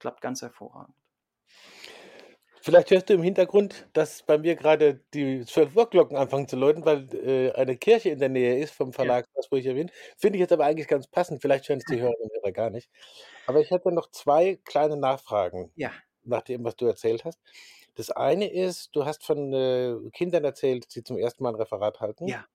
Klappt 0.00 0.20
ganz 0.22 0.42
hervorragend. 0.42 0.96
Vielleicht 2.68 2.90
hörst 2.90 3.08
du 3.08 3.14
im 3.14 3.22
Hintergrund, 3.22 3.88
dass 3.94 4.22
bei 4.24 4.36
mir 4.36 4.54
gerade 4.54 5.00
die 5.14 5.42
12 5.46 5.74
Uhr 5.74 5.88
Glocken 5.88 6.18
anfangen 6.18 6.48
zu 6.48 6.56
läuten, 6.56 6.84
weil, 6.84 7.08
äh, 7.14 7.50
eine 7.52 7.78
Kirche 7.78 8.10
in 8.10 8.18
der 8.18 8.28
Nähe 8.28 8.58
ist 8.58 8.74
vom 8.74 8.92
Ja. 9.02 9.10
Verlagshaus, 9.10 9.48
wo 9.50 9.56
ich 9.56 9.62
hier 9.64 9.72
bin. 9.72 9.90
Finde 10.18 10.36
ich 10.36 10.40
jetzt 10.40 10.52
aber 10.52 10.66
eigentlich 10.66 10.86
ganz 10.86 11.06
passend. 11.08 11.40
Vielleicht 11.40 11.66
hören's 11.70 11.86
die 11.86 11.98
Hörerinnen 11.98 12.28
und 12.30 12.42
Hörer 12.42 12.52
gar 12.52 12.68
nicht. 12.68 12.90
Aber 13.46 13.60
ich 13.62 13.70
hätte 13.70 13.90
noch 13.90 14.10
2 14.10 14.58
kleine 14.66 14.98
Nachfragen 14.98 15.72
Ja. 15.76 16.02
nach 16.24 16.42
dem, 16.42 16.62
was 16.62 16.76
du 16.76 16.84
erzählt 16.84 17.24
hast. 17.24 17.40
Das 17.94 18.10
eine 18.10 18.52
ist, 18.52 18.94
du 18.94 19.06
hast 19.06 19.24
von, 19.24 19.50
äh, 19.54 19.96
Kindern 20.12 20.44
erzählt, 20.44 20.94
die 20.94 21.02
zum 21.02 21.16
ersten 21.16 21.44
Mal 21.44 21.50
'n 21.54 21.56
Referat 21.56 22.00
halten. 22.00 22.34
Ja. 22.34 22.48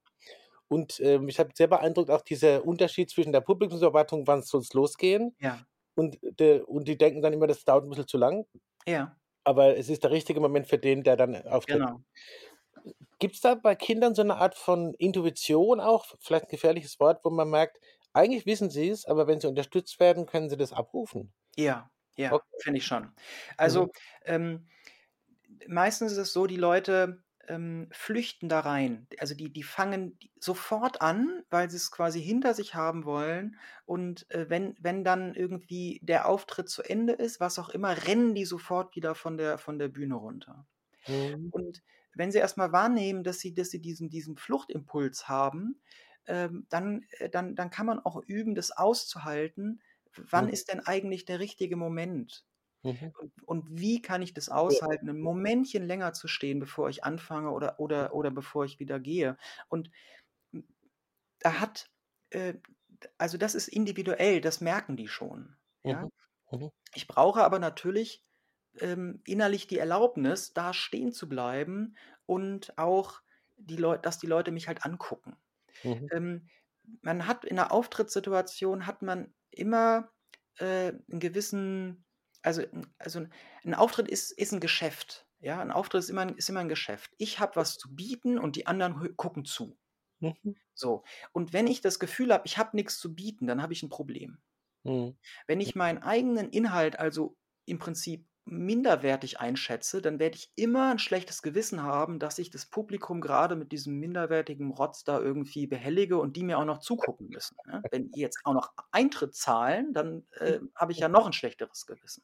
Und, 0.69 0.99
äh, 1.01 1.19
mich 1.19 1.39
hat 1.39 1.57
sehr 1.57 1.67
beeindruckt 1.67 2.11
auch 2.11 2.21
dieser 2.23 2.65
Unterschied 2.65 3.09
zwischen 3.11 3.33
der 3.33 3.41
Publikumserwartung, 3.41 4.27
wann 4.27 4.43
soll's 4.43 4.73
losgehen 4.73 5.35
Ja. 5.39 5.65
und 5.95 6.19
de 6.23 6.61
und 6.61 6.87
die 6.89 6.97
denken 6.97 7.21
dann 7.23 7.33
immer, 7.33 7.47
das 7.47 7.65
dauert 7.65 7.85
'n 7.85 7.89
bisschen 7.91 8.07
zu 8.07 8.17
lang. 8.19 8.45
Ja. 8.87 9.15
Aber 9.45 9.75
es 9.77 9.89
ist 9.89 10.03
der 10.03 10.11
richtige 10.11 10.39
Moment 10.39 10.67
für 10.67 10.77
den, 10.77 11.03
der 11.03 11.17
dann 11.17 11.35
auftritt. 11.47 11.83
Genau. 11.83 12.03
Gibt's 13.19 13.41
da 13.41 13.55
bei 13.55 13.75
Kindern 13.75 14.15
so 14.15 14.23
'ne 14.23 14.35
Art 14.37 14.55
von 14.57 14.93
Intuition 14.95 15.79
auch, 15.79 16.05
vielleicht 16.19 16.45
'n 16.45 16.49
gefährliches 16.49 16.99
Wort, 16.99 17.23
wo 17.23 17.29
man 17.29 17.49
merkt, 17.49 17.79
eigentlich 18.13 18.45
wissen 18.45 18.69
sie's, 18.71 19.05
aber 19.05 19.27
wenn 19.27 19.39
sie 19.39 19.47
unterstützt 19.47 19.99
werden, 19.99 20.25
können 20.25 20.49
sie 20.49 20.57
das 20.57 20.73
abrufen? 20.73 21.33
Ja, 21.57 21.91
ja, 22.17 22.41
Okay. 22.41 22.63
finde 22.63 22.79
ich 22.79 22.85
schon. 22.85 23.11
Mhm. 23.63 23.87
Also, 23.87 23.91
ähm, 24.25 24.67
meistens 25.67 26.13
ist 26.13 26.17
es 26.19 26.33
so, 26.33 26.47
die 26.47 26.57
Leute, 26.57 27.23
ähm, 27.47 27.87
flüchten 27.91 28.49
da 28.49 28.61
rein. 28.61 29.07
Also, 29.19 29.35
die 29.35 29.51
die 29.51 29.63
fangen 29.63 30.17
sofort 30.39 31.01
an, 31.01 31.43
weil 31.49 31.69
sie's 31.69 31.91
quasi 31.91 32.21
hinter 32.21 32.53
sich 32.53 32.75
haben 32.75 33.05
wollen 33.05 33.57
und, 33.85 34.29
äh, 34.31 34.49
wenn 34.49 34.75
wenn 34.79 35.03
dann 35.03 35.35
irgendwie 35.35 35.99
der 36.03 36.27
Auftritt 36.27 36.69
zu 36.69 36.83
Ende 36.83 37.13
ist, 37.13 37.39
was 37.39 37.59
auch 37.59 37.69
immer, 37.69 38.05
rennen 38.07 38.35
die 38.35 38.45
sofort 38.45 38.95
wieder 38.95 39.15
von 39.15 39.37
der 39.37 39.57
von 39.57 39.79
der 39.79 39.89
Bühne 39.89 40.15
runter. 40.15 40.65
Mhm. 41.07 41.51
Und 41.51 41.81
wenn 42.15 42.31
sie 42.31 42.39
erst 42.39 42.57
mal 42.57 42.71
wahrnehmen, 42.71 43.23
dass 43.23 43.39
sie 43.39 43.53
dass 43.53 43.69
sie 43.71 43.81
diesen 43.81 44.09
diesen 44.09 44.37
Fluchtimpuls 44.37 45.27
haben, 45.27 45.81
ähm, 46.27 46.67
dann 46.69 47.03
äh, 47.19 47.29
dann 47.29 47.55
dann 47.55 47.69
kann 47.69 47.85
man 47.85 47.99
auch 47.99 48.21
üben, 48.27 48.55
das 48.55 48.71
auszuhalten. 48.71 49.81
Wann 50.15 50.47
Mhm. 50.47 50.49
ist 50.49 50.71
denn 50.71 50.79
eigentlich 50.81 51.25
der 51.25 51.39
richtige 51.39 51.75
Moment? 51.75 52.45
Mhm. 52.85 53.13
Und 53.19 53.33
und 53.47 53.65
wie 53.79 54.01
kann 54.01 54.21
ich 54.21 54.33
das 54.33 54.49
aushalten, 54.49 55.09
'n 55.09 55.19
Momentchen 55.21 55.85
länger 55.87 56.13
zu 56.13 56.27
stehen, 56.27 56.59
bevor 56.59 56.89
ich 56.89 57.03
anfange 57.03 57.51
oder 57.51 57.79
oder 57.79 58.13
oder 58.15 58.31
bevor 58.31 58.65
ich 58.65 58.79
wieder 58.79 58.99
gehe? 58.99 59.37
Und 59.69 59.91
da 61.39 61.59
hat 61.59 61.91
äh, 62.31 62.55
also, 63.17 63.37
das 63.37 63.55
ist 63.55 63.67
individuell, 63.69 64.41
das 64.41 64.61
merken 64.61 64.97
die 64.97 65.07
schon, 65.09 65.57
ja? 65.85 66.03
Mhm. 66.03 66.09
Mhm. 66.51 66.69
Ich 66.95 67.07
brauche 67.07 67.43
aber 67.43 67.59
natürlich, 67.59 68.25
ähm, 68.79 69.21
innerlich 69.27 69.67
die 69.67 69.79
Erlaubnis, 69.79 70.53
da 70.53 70.73
stehen 70.73 71.13
zu 71.13 71.29
bleiben 71.29 71.97
und 72.27 72.77
auch 72.79 73.21
die 73.57 73.77
dass 73.77 74.19
die 74.19 74.27
Leute 74.27 74.51
mich 74.51 74.67
halt 74.69 74.85
angucken. 74.85 75.37
Mhm. 75.83 76.09
Ähm, 76.11 76.49
man 77.03 77.27
hat 77.27 77.45
in 77.45 77.57
'ner 77.57 77.71
Auftrittssituation 77.73 78.87
hat 78.87 79.01
man 79.03 79.33
immer, 79.51 80.11
äh, 80.59 80.93
'n 81.11 81.19
gewissen 81.21 82.02
also 82.43 82.63
also 82.99 83.25
'n 83.65 83.73
Auftritt 83.75 84.07
ist 84.09 84.31
ist 84.31 84.53
'n 84.53 84.59
Geschäft, 84.61 85.27
ja? 85.39 85.61
'N 85.61 85.71
Auftritt 85.71 86.01
ist 86.03 86.09
immer 86.09 86.37
ist 86.37 86.49
immer 86.49 86.61
'n 86.61 86.69
Geschäft. 86.69 87.11
Ich 87.17 87.39
habe 87.39 87.55
was 87.57 87.77
zu 87.77 87.95
bieten 87.95 88.39
und 88.39 88.55
die 88.57 88.67
anderen 88.67 89.15
gucken 89.17 89.45
zu. 89.45 89.77
Mhm. 90.21 90.55
So, 90.75 91.03
und 91.33 91.53
wenn 91.53 91.67
ich 91.67 91.81
das 91.81 91.99
Gefühl 91.99 92.33
habe, 92.33 92.45
ich 92.47 92.57
habe 92.59 92.75
nix 92.77 92.99
zu 92.99 93.15
bieten, 93.15 93.47
dann 93.47 93.61
habe 93.63 93.73
ich 93.73 93.83
'n 93.83 93.89
Problem. 93.89 94.39
Mhm. 94.85 95.15
Wenn 95.49 95.59
ich 95.61 95.75
meinen 95.75 95.97
eigenen 95.99 96.49
Inhalt 96.49 96.99
also 96.99 97.35
im 97.65 97.79
Prinzip 97.79 98.25
minderwertig 98.45 99.39
einschätze, 99.39 100.01
dann 100.01 100.19
werde 100.19 100.35
ich 100.37 100.51
immer 100.55 100.91
'n 100.91 100.99
schlechtes 100.99 101.41
Gewissen 101.41 101.81
haben, 101.83 102.19
dass 102.19 102.39
ich 102.39 102.49
das 102.49 102.65
Publikum 102.65 103.21
grade 103.21 103.55
mit 103.55 103.71
diesem 103.71 103.99
minderwertigen 103.99 104.71
Rotz 104.71 105.03
da 105.03 105.19
irgendwie 105.19 105.67
behellige 105.67 106.17
und 106.17 106.35
die 106.35 106.43
mir 106.43 106.59
auch 106.59 106.65
noch 106.65 106.79
zugucken 106.79 107.29
müssen, 107.29 107.57
ne? 107.65 107.85
Wenn 107.89 108.09
die 108.11 108.19
jetzt 108.21 108.39
auch 108.43 108.53
noch 108.53 108.73
Eintritt 108.91 109.35
zahlen, 109.35 109.93
dann, 109.93 110.25
äh, 110.31 110.59
habe 110.75 110.91
ich 110.91 110.99
ja 110.99 111.07
noch 111.09 111.25
'n 111.27 111.33
schlechteres 111.33 111.85
Gewissen. 111.85 112.21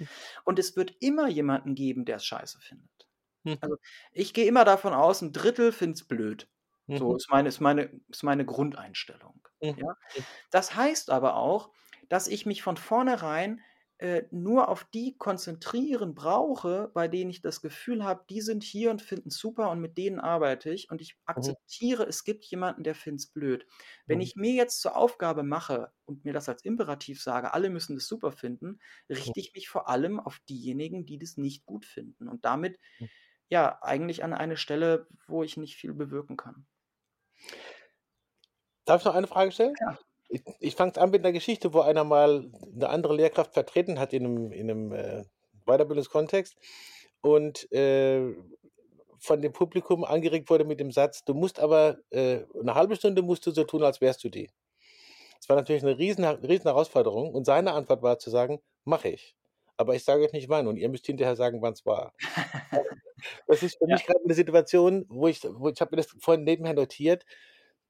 Hm. 0.00 0.06
Hm. 0.06 0.08
Und 0.44 0.58
es 0.58 0.76
wird 0.76 0.94
immer 1.00 1.28
jemanden 1.28 1.74
geben, 1.74 2.04
der's 2.04 2.24
scheiße 2.26 2.60
findet. 2.60 3.08
Mhm. 3.44 3.58
Also, 3.60 3.76
ich 4.12 4.34
gehe 4.34 4.46
immer 4.46 4.64
davon 4.66 4.94
aus, 4.94 5.22
'n 5.22 5.32
Drittel 5.32 5.72
findet's 5.72 6.06
blöd. 6.08 6.48
So 6.94 7.14
Mhm. 7.14 7.16
ist 7.16 7.30
meine 7.30 7.48
ist 7.50 7.60
meine 7.60 8.00
ist 8.10 8.24
meine 8.24 8.46
Grundeinstellung, 8.46 9.48
Mhm. 9.62 9.76
ja? 9.76 9.94
Mhm. 10.14 10.26
Das 10.52 10.76
heißt 10.76 11.10
aber 11.10 11.36
auch, 11.36 11.72
dass 12.10 12.28
ich 12.28 12.46
mich 12.46 12.62
von 12.62 12.76
vornherein, 12.78 13.62
äh, 13.98 14.24
nur 14.30 14.68
auf 14.68 14.84
die 14.84 15.16
konzentrieren 15.18 16.14
brauche, 16.14 16.90
bei 16.94 17.08
denen 17.08 17.30
ich 17.30 17.40
das 17.42 17.60
Gefühl 17.62 18.04
habe, 18.04 18.24
die 18.30 18.40
sind 18.40 18.62
hier 18.62 18.90
und 18.90 19.02
finden's 19.02 19.36
super 19.38 19.70
und 19.70 19.80
mit 19.80 19.98
denen 19.98 20.20
arbeite 20.20 20.70
ich 20.70 20.90
und 20.90 21.00
ich 21.00 21.16
Mhm. 21.36 21.54
akzeptiere, 21.64 22.04
es 22.04 22.24
gibt 22.24 22.44
jemanden, 22.46 22.84
der 22.84 22.94
findet's 22.94 23.26
blöd. 23.26 23.66
Wenn 24.06 24.20
Mhm. 24.20 24.22
ich 24.22 24.36
mir 24.36 24.52
jetzt 24.54 24.80
zur 24.80 24.96
Aufgabe 24.96 25.42
mache 25.42 25.92
und 26.04 26.24
mir 26.24 26.32
das 26.32 26.48
als 26.48 26.64
Imperativ 26.64 27.22
sage, 27.22 27.52
alle 27.54 27.70
müssen 27.70 27.96
das 27.96 28.06
super 28.06 28.32
finden, 28.32 28.78
Mhm. 29.16 29.32
richte 29.32 29.40
ich 29.40 29.52
mich 29.54 29.68
vor 29.68 29.88
allem 29.88 30.20
auf 30.20 30.38
diejenigen, 30.48 31.04
die 31.06 31.18
das 31.18 31.36
nicht 31.36 31.66
gut 31.66 31.84
finden 31.84 32.28
und 32.28 32.44
damit, 32.44 32.78
Hm. 33.00 33.06
ja, 33.50 33.80
eigentlich 33.82 34.24
an 34.24 34.32
eine 34.34 34.56
Stelle, 34.56 35.08
wo 35.26 35.42
ich 35.42 35.56
nicht 35.56 35.76
viel 35.76 35.94
bewirken 35.94 36.36
kann. 36.36 36.66
Darf 38.86 39.02
ich 39.02 39.04
noch 39.04 39.14
eine 39.14 39.28
Frage 39.28 39.52
stellen? 39.52 39.78
Ja. 39.80 39.98
Ich 40.30 40.42
ich 40.60 40.74
fange 40.76 40.96
an 40.98 41.10
mit 41.10 41.22
'ner 41.22 41.32
Geschichte, 41.32 41.72
wo 41.72 41.80
einer 41.80 42.04
mal 42.04 42.50
'ne 42.72 42.88
andere 42.88 43.14
Lehrkraft 43.16 43.54
vertreten 43.54 43.98
hat 43.98 44.12
in 44.12 44.22
'nem 44.24 44.52
in 44.52 44.66
'nem, 44.66 44.92
äh, 44.92 45.24
Weiterbildungskontext 45.66 46.56
und, 47.22 47.70
äh, 47.72 48.34
von 49.20 49.42
dem 49.42 49.52
Publikum 49.52 50.04
angeregt 50.04 50.50
wurde 50.50 50.64
mit 50.64 50.80
dem 50.80 50.92
Satz: 50.92 51.24
„Du 51.24 51.34
musst 51.34 51.58
aber, 51.60 51.98
äh 52.10 52.40
'ne 52.62 52.74
1/2 52.74 52.96
Stunde 52.96 53.22
musst 53.22 53.46
du 53.46 53.52
so 53.52 53.64
tun, 53.64 53.82
als 53.82 54.00
wärst 54.02 54.22
du 54.24 54.28
die.“ 54.28 54.50
Das 55.40 55.48
war 55.50 55.56
natürlich 55.56 55.82
'ne 55.84 55.98
riesen 55.98 56.24
Riesenherausforderung 56.26 57.34
und 57.34 57.44
seine 57.46 57.72
Antwort 57.74 58.02
war 58.02 58.18
zu 58.18 58.30
sagen: 58.30 58.60
„Mache 58.84 59.10
ich. 59.10 59.36
Aber 59.78 59.94
ich 59.96 60.04
sage 60.04 60.24
euch 60.24 60.32
nicht 60.32 60.48
wann 60.50 60.68
und 60.68 60.76
ihr 60.78 60.88
müsst 60.90 61.06
hinterher 61.06 61.36
sagen, 61.36 61.62
wann's 61.62 61.86
war.“ 61.86 62.14
Das 63.48 63.62
ist 63.64 63.78
für 63.78 63.88
Ja. 63.88 63.98
mich 63.98 64.06
grad 64.06 64.24
'ne 64.26 64.34
Situation, 64.34 65.06
wo 65.10 65.28
ich 65.28 65.42
wo 65.44 65.68
ich 65.70 65.80
habe 65.82 65.92
mir 65.96 66.02
das 66.02 66.16
vorhin 66.20 66.44
nebenher 66.44 66.74
notiert. 66.74 67.24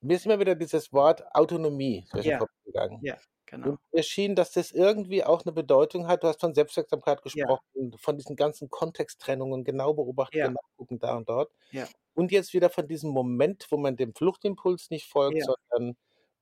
Mir 0.02 0.14
ist 0.16 0.26
immer 0.26 0.38
wieder 0.38 0.54
dieses 0.54 0.92
Wort 0.92 1.24
Autonomie 1.34 2.06
durch 2.12 2.26
den 2.26 2.32
Ja. 2.32 2.38
Kopf 2.38 2.50
gegangen. 2.64 3.04
Ja, 3.04 3.20
Und 3.62 3.78
genau. 3.78 3.78
mir 3.92 4.02
schien, 4.04 4.36
dass 4.36 4.52
das 4.52 4.72
irgendwie 4.72 5.24
auch 5.24 5.44
'ne 5.44 5.52
Bedeutung 5.52 6.08
hat. 6.08 6.24
Du 6.24 6.28
hast 6.28 6.40
von 6.40 6.54
Selbstwirksamkeit 6.54 7.22
Ja. 7.34 7.48
gesprochen, 7.52 7.94
von 7.98 8.16
diesen 8.16 8.36
ganzen 8.36 8.70
Kontexttrennungen, 8.70 9.64
genau 9.64 9.94
beobachten, 9.94 10.34
Ja. 10.34 10.48
genau 10.48 10.60
gucken 10.76 10.98
da 11.00 11.16
und 11.16 11.28
dort. 11.28 11.52
Ja. 11.72 11.92
Und 12.14 12.32
jetzt 12.32 12.54
wieder 12.54 12.70
von 12.70 12.88
diesem 12.88 13.10
Moment, 13.10 13.66
wo 13.70 13.78
man 13.78 13.96
dem 13.96 14.14
Fluchtimpuls 14.14 14.90
nicht 14.90 15.06
folgt, 15.08 15.42
Ja. 15.42 15.52
sondern 15.70 15.96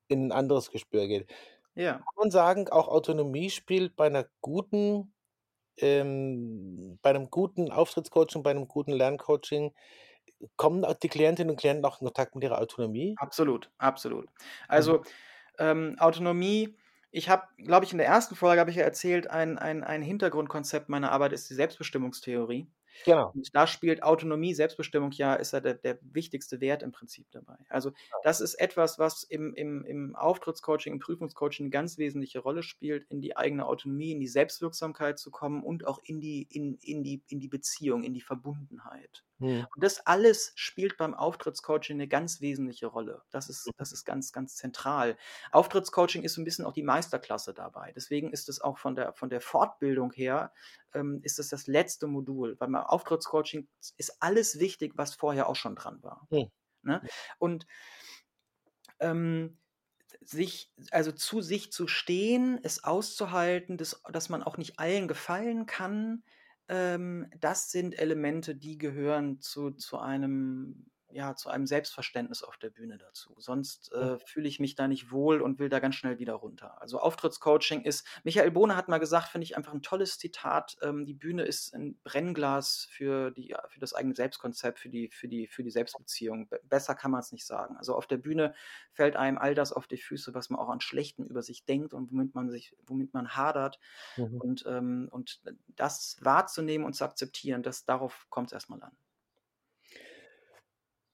in 0.09 0.27
'n 0.31 0.33
anderes 0.33 0.71
Gespür 0.73 1.07
geht. 1.09 1.29
Ja. 1.77 2.07
Kann 2.07 2.14
man 2.19 2.31
sagen, 2.33 2.69
auch 2.71 2.88
Autonomie 2.88 3.51
spielt 3.51 3.97
bei 3.97 4.09
'ner 4.11 4.29
guten 4.42 5.14
ähm, 5.79 6.99
bei 7.03 7.12
'nem 7.14 7.31
guten 7.31 7.73
Auftrittscoaching, 7.73 8.42
bei 8.45 8.55
'nem 8.55 8.69
guten 8.69 8.92
Lerncoaching 8.92 9.75
kommen 10.57 10.85
die 11.03 11.09
Klientinnen 11.09 11.51
und 11.51 11.57
Klienten 11.59 11.85
auch 11.85 12.01
in 12.01 12.07
Kontakt 12.07 12.35
mit 12.35 12.44
ihrer 12.44 12.61
Autonomie? 12.61 13.18
Absolut, 13.18 13.70
absolut. 13.79 14.29
Mhm. 14.75 14.96
Also, 14.96 15.03
ähm, 15.59 15.96
Autonomie 15.99 16.77
ich 17.12 17.31
habe 17.31 17.44
glaube 17.57 17.87
ich, 17.87 17.92
in 17.92 17.99
der 17.99 18.07
ersten 18.07 18.35
Folge 18.37 18.61
habe 18.61 18.70
ich 18.70 18.77
ja 18.77 18.83
erzählt, 18.83 19.31
ein 19.31 19.57
ein 19.59 19.83
ein 19.85 20.03
Hintergrundkonzept 20.03 20.88
meiner 20.90 21.12
Arbeit 21.12 21.33
ist 21.33 21.49
die 21.49 21.55
Selbstbestimmungstheorie. 21.55 22.70
Genau. 23.05 23.35
Und 23.35 23.51
da 23.55 23.66
spielt 23.66 24.03
Autonomie, 24.03 24.55
Selbstbestimmung 24.55 25.12
ja 25.12 25.35
ist 25.35 25.53
ja 25.53 25.61
der 25.61 25.75
der 25.75 25.99
wichtigste 26.03 26.61
Wert 26.61 26.83
im 26.83 26.92
Prinzip 26.92 27.29
dabei. 27.33 27.59
Also, 27.70 27.92
das 28.22 28.40
ist 28.42 28.55
etwas, 28.57 28.99
was 28.99 29.22
im 29.25 29.55
im 29.55 29.85
im 29.85 30.16
Auftrittscoaching, 30.16 30.92
im 30.94 31.01
Prüfungscoaching 31.01 31.66
'ne 31.66 31.70
ganz 31.70 31.99
wesentliche 31.99 32.40
Rolle 32.40 32.62
spielt, 32.62 33.05
in 33.11 33.20
die 33.22 33.37
eigene 33.37 33.66
Autonomie, 33.66 34.12
in 34.12 34.20
die 34.20 34.29
Selbstwirksamkeit 34.29 35.18
zu 35.18 35.31
kommen 35.31 35.62
und 35.64 35.87
auch 35.87 36.01
in 36.05 36.20
die 36.20 36.42
in 36.51 36.75
in 36.83 37.03
die 37.05 37.22
in 37.29 37.40
die 37.40 37.49
Beziehung, 37.49 38.05
in 38.05 38.14
die 38.14 38.20
Verbundenheit. 38.22 39.25
Mhm. 39.40 39.66
Und 39.75 39.85
das 39.85 40.07
alles 40.07 40.53
spielt 40.57 40.96
beim 40.99 41.14
Auftrittscoaching 41.14 41.96
'ne 41.99 42.09
ganz 42.09 42.40
wesentliche 42.40 42.87
Rolle. 42.87 43.22
Das 43.31 43.49
ist 43.49 43.72
das 43.77 43.92
ist 43.92 44.05
ganz, 44.05 44.33
ganz 44.33 44.57
zentral. 44.57 45.16
Auftrittscoaching 45.53 46.22
ist 46.25 46.35
so 46.35 46.40
'n 46.42 46.44
bisschen 46.44 46.64
auch 46.66 46.72
die 46.72 46.83
Meisterklasse 46.83 47.55
dabei. 47.55 47.92
Deswegen 47.94 48.33
ist 48.33 48.49
es 48.49 48.61
auch 48.61 48.79
von 48.79 48.94
der 48.96 49.12
von 49.14 49.31
der 49.31 49.40
Fortbildung 49.40 50.12
her, 50.12 50.53
ähm, 50.94 51.20
ist 51.22 51.38
es 51.38 51.49
das 51.49 51.66
letzte 51.66 52.07
Modul. 52.07 52.57
Beim 52.57 52.75
Auftrittscoaching 52.77 53.68
ist 53.96 54.16
alles 54.22 54.59
wichtig, 54.61 54.92
was 54.96 55.14
vorher 55.14 55.49
auch 55.49 55.57
schon 55.57 55.77
dran 55.77 56.03
war, 56.03 56.29
Mhm. 56.31 56.49
ne? 56.83 57.05
Und 57.38 57.66
ähm, 59.01 59.59
sich 60.22 60.72
also 60.92 61.12
zu 61.12 61.42
sich 61.42 61.72
zu 61.72 61.88
stehen, 61.88 62.61
es 62.62 62.85
auszuhalten, 62.85 63.79
dass 63.79 64.03
dass 64.12 64.29
man 64.31 64.42
auch 64.42 64.59
nicht 64.59 64.79
allen 64.81 65.09
gefallen 65.09 65.66
kann, 65.66 66.25
das 66.69 67.71
sind 67.71 67.99
Elemente, 67.99 68.57
die 68.57 68.79
gehören 68.79 69.41
zu 69.41 69.71
zu 69.73 69.99
einem 69.99 70.87
ja, 71.11 71.37
zu 71.37 71.49
einem 71.49 71.66
Selbstverständnis 71.66 72.42
auf 72.42 72.57
der 72.59 72.71
Bühne 72.71 72.99
dazu. 72.99 73.35
Sonst 73.38 73.92
äh, 73.92 74.19
fühle 74.19 74.49
ich 74.49 74.59
mich 74.59 74.75
da 74.75 74.88
nicht 74.88 75.12
wohl 75.12 75.40
und 75.40 75.59
will 75.59 75.69
da 75.69 75.79
ganz 75.79 75.95
schnell 75.95 76.19
wieder 76.19 76.35
runter. 76.35 76.81
Also 76.83 77.01
Auftrittscoaching 77.01 77.83
ist, 77.83 78.07
Michael 78.25 78.51
Bohne 78.51 78.77
hat 78.77 78.88
mal 78.88 78.99
gesagt, 78.99 79.29
finde 79.29 79.45
ich 79.45 79.57
einfach 79.57 79.73
ein 79.73 79.83
tolles 79.83 80.19
Zitat, 80.19 80.77
ähm, 80.83 81.07
die 81.07 81.14
Bühne 81.14 81.45
ist 81.45 81.75
ein 81.75 81.99
Brennglas 82.03 82.88
für, 82.90 83.31
die, 83.31 83.55
für 83.69 83.81
das 83.81 83.95
eigene 83.95 84.14
Selbstkonzept, 84.14 84.79
für 84.79 84.88
die, 84.88 85.09
für 85.11 85.29
die, 85.29 85.47
für 85.47 85.62
die 85.62 85.71
Selbstbeziehung. 85.71 86.49
Be- 86.49 86.61
Besser 86.64 86.95
kann 86.95 87.12
man 87.12 87.21
es 87.21 87.33
nicht 87.33 87.47
sagen. 87.47 87.77
Also 87.77 87.95
auf 87.95 88.07
der 88.07 88.19
Bühne 88.19 88.55
fällt 88.90 89.14
einem 89.16 89.38
all 89.38 89.55
das 89.55 89.73
auf 89.73 89.87
die 89.87 89.99
Füße, 89.99 90.35
was 90.35 90.51
man 90.51 90.59
auch 90.59 90.69
an 90.69 90.81
Schlechten 90.81 91.25
über 91.25 91.42
sich 91.42 91.64
denkt 91.64 91.95
und 91.95 92.11
womit 92.11 92.35
man 92.35 92.51
sich, 92.51 92.77
womit 92.85 93.14
man 93.14 93.37
hadert. 93.37 93.79
Mhm. 94.16 94.40
Und, 94.40 94.64
ähm, 94.66 95.09
und 95.11 95.40
das 95.69 96.16
wahrzunehmen 96.21 96.85
und 96.85 96.95
zu 96.95 97.05
akzeptieren, 97.05 97.62
das, 97.62 97.85
darauf 97.85 98.27
kommt 98.29 98.49
es 98.49 98.53
erstmal 98.53 98.83
an. 98.83 98.97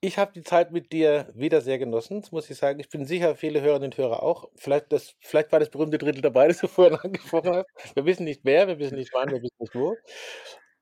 Ich 0.04 0.18
habe 0.18 0.32
die 0.32 0.42
Zeit 0.42 0.72
mit 0.72 0.90
dir 0.92 1.30
wieder 1.32 1.60
sehr 1.60 1.78
genossen, 1.78 2.20
das 2.22 2.32
muss 2.32 2.50
ich 2.50 2.56
sagen. 2.58 2.80
Ich 2.80 2.88
bin 2.88 3.06
sicher, 3.06 3.36
viele 3.36 3.60
Hörerinnen 3.60 3.92
und 3.92 3.96
Hörer 3.96 4.20
auch. 4.24 4.50
Vielleicht, 4.56 4.90
das, 4.92 5.14
vielleicht 5.20 5.52
war 5.52 5.60
das 5.60 5.70
berühmte 5.70 5.96
Drittel 5.96 6.22
dabei, 6.22 6.48
das 6.48 6.58
du 6.58 6.66
vorhin 6.66 6.96
angesprochen 6.96 7.54
hast. 7.54 7.94
Wir 7.94 8.04
wissen 8.04 8.24
nicht 8.24 8.40
wer, 8.44 8.66
wir 8.66 8.78
wissen 8.80 8.96
nicht 8.96 9.12
wann, 9.14 9.30
wir 9.30 9.40
wissen 9.40 9.54
nicht 9.60 9.74
wo. 9.76 9.96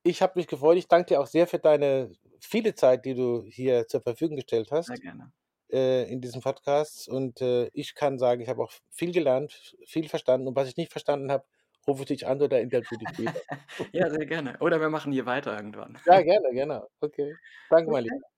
Ich 0.03 0.21
habe 0.23 0.33
mich 0.39 0.47
gefreut. 0.47 0.77
Ich 0.77 0.87
danke 0.87 1.07
dir 1.09 1.21
auch 1.21 1.27
sehr 1.27 1.45
für 1.47 1.59
deine 1.59 2.11
viele 2.39 2.73
Zeit, 2.73 3.05
die 3.05 3.13
du 3.13 3.43
hier 3.47 3.87
zur 3.87 4.01
Verfügung 4.01 4.37
gestellt 4.37 4.71
hast 4.71 4.87
Sehr 4.87 4.97
gerne. 4.97 5.31
äh, 5.71 6.11
in 6.11 6.21
diesem 6.21 6.41
Podcast. 6.41 7.07
Und 7.07 7.41
äh, 7.41 7.69
ich 7.73 7.95
kann 7.95 8.17
sagen, 8.19 8.41
ich 8.41 8.49
habe 8.49 8.63
auch 8.63 8.71
viel 8.89 9.11
gelernt, 9.13 9.75
viel 9.85 10.09
verstanden. 10.09 10.47
Und 10.47 10.55
was 10.55 10.67
ich 10.69 10.77
nicht 10.77 10.91
verstanden 10.91 11.31
habe, 11.31 11.45
rufe 11.87 12.01
ich 12.03 12.07
dich 12.07 12.27
an 12.27 12.41
oder 12.41 12.59
interview 12.61 12.97
dich 12.97 13.17
wieder. 13.17 13.41
ja, 13.93 14.09
sehr 14.09 14.25
gerne. 14.25 14.57
Oder 14.61 14.79
wir 14.81 14.89
machen 14.89 15.11
hier 15.11 15.25
weiter 15.27 15.55
irgendwann. 15.55 15.99
Ja, 16.05 16.21
gerne, 16.21 16.49
genau. 16.53 16.87
Okay. 17.01 17.37
Danke, 17.69 17.91
mein 17.91 18.03
Okay. 18.03 18.09
Lieber. 18.09 18.30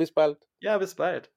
Bis 0.00 0.10
bald. 0.10 0.38
Ja, 0.60 0.78
bis 0.78 0.94
bald. 0.94 1.30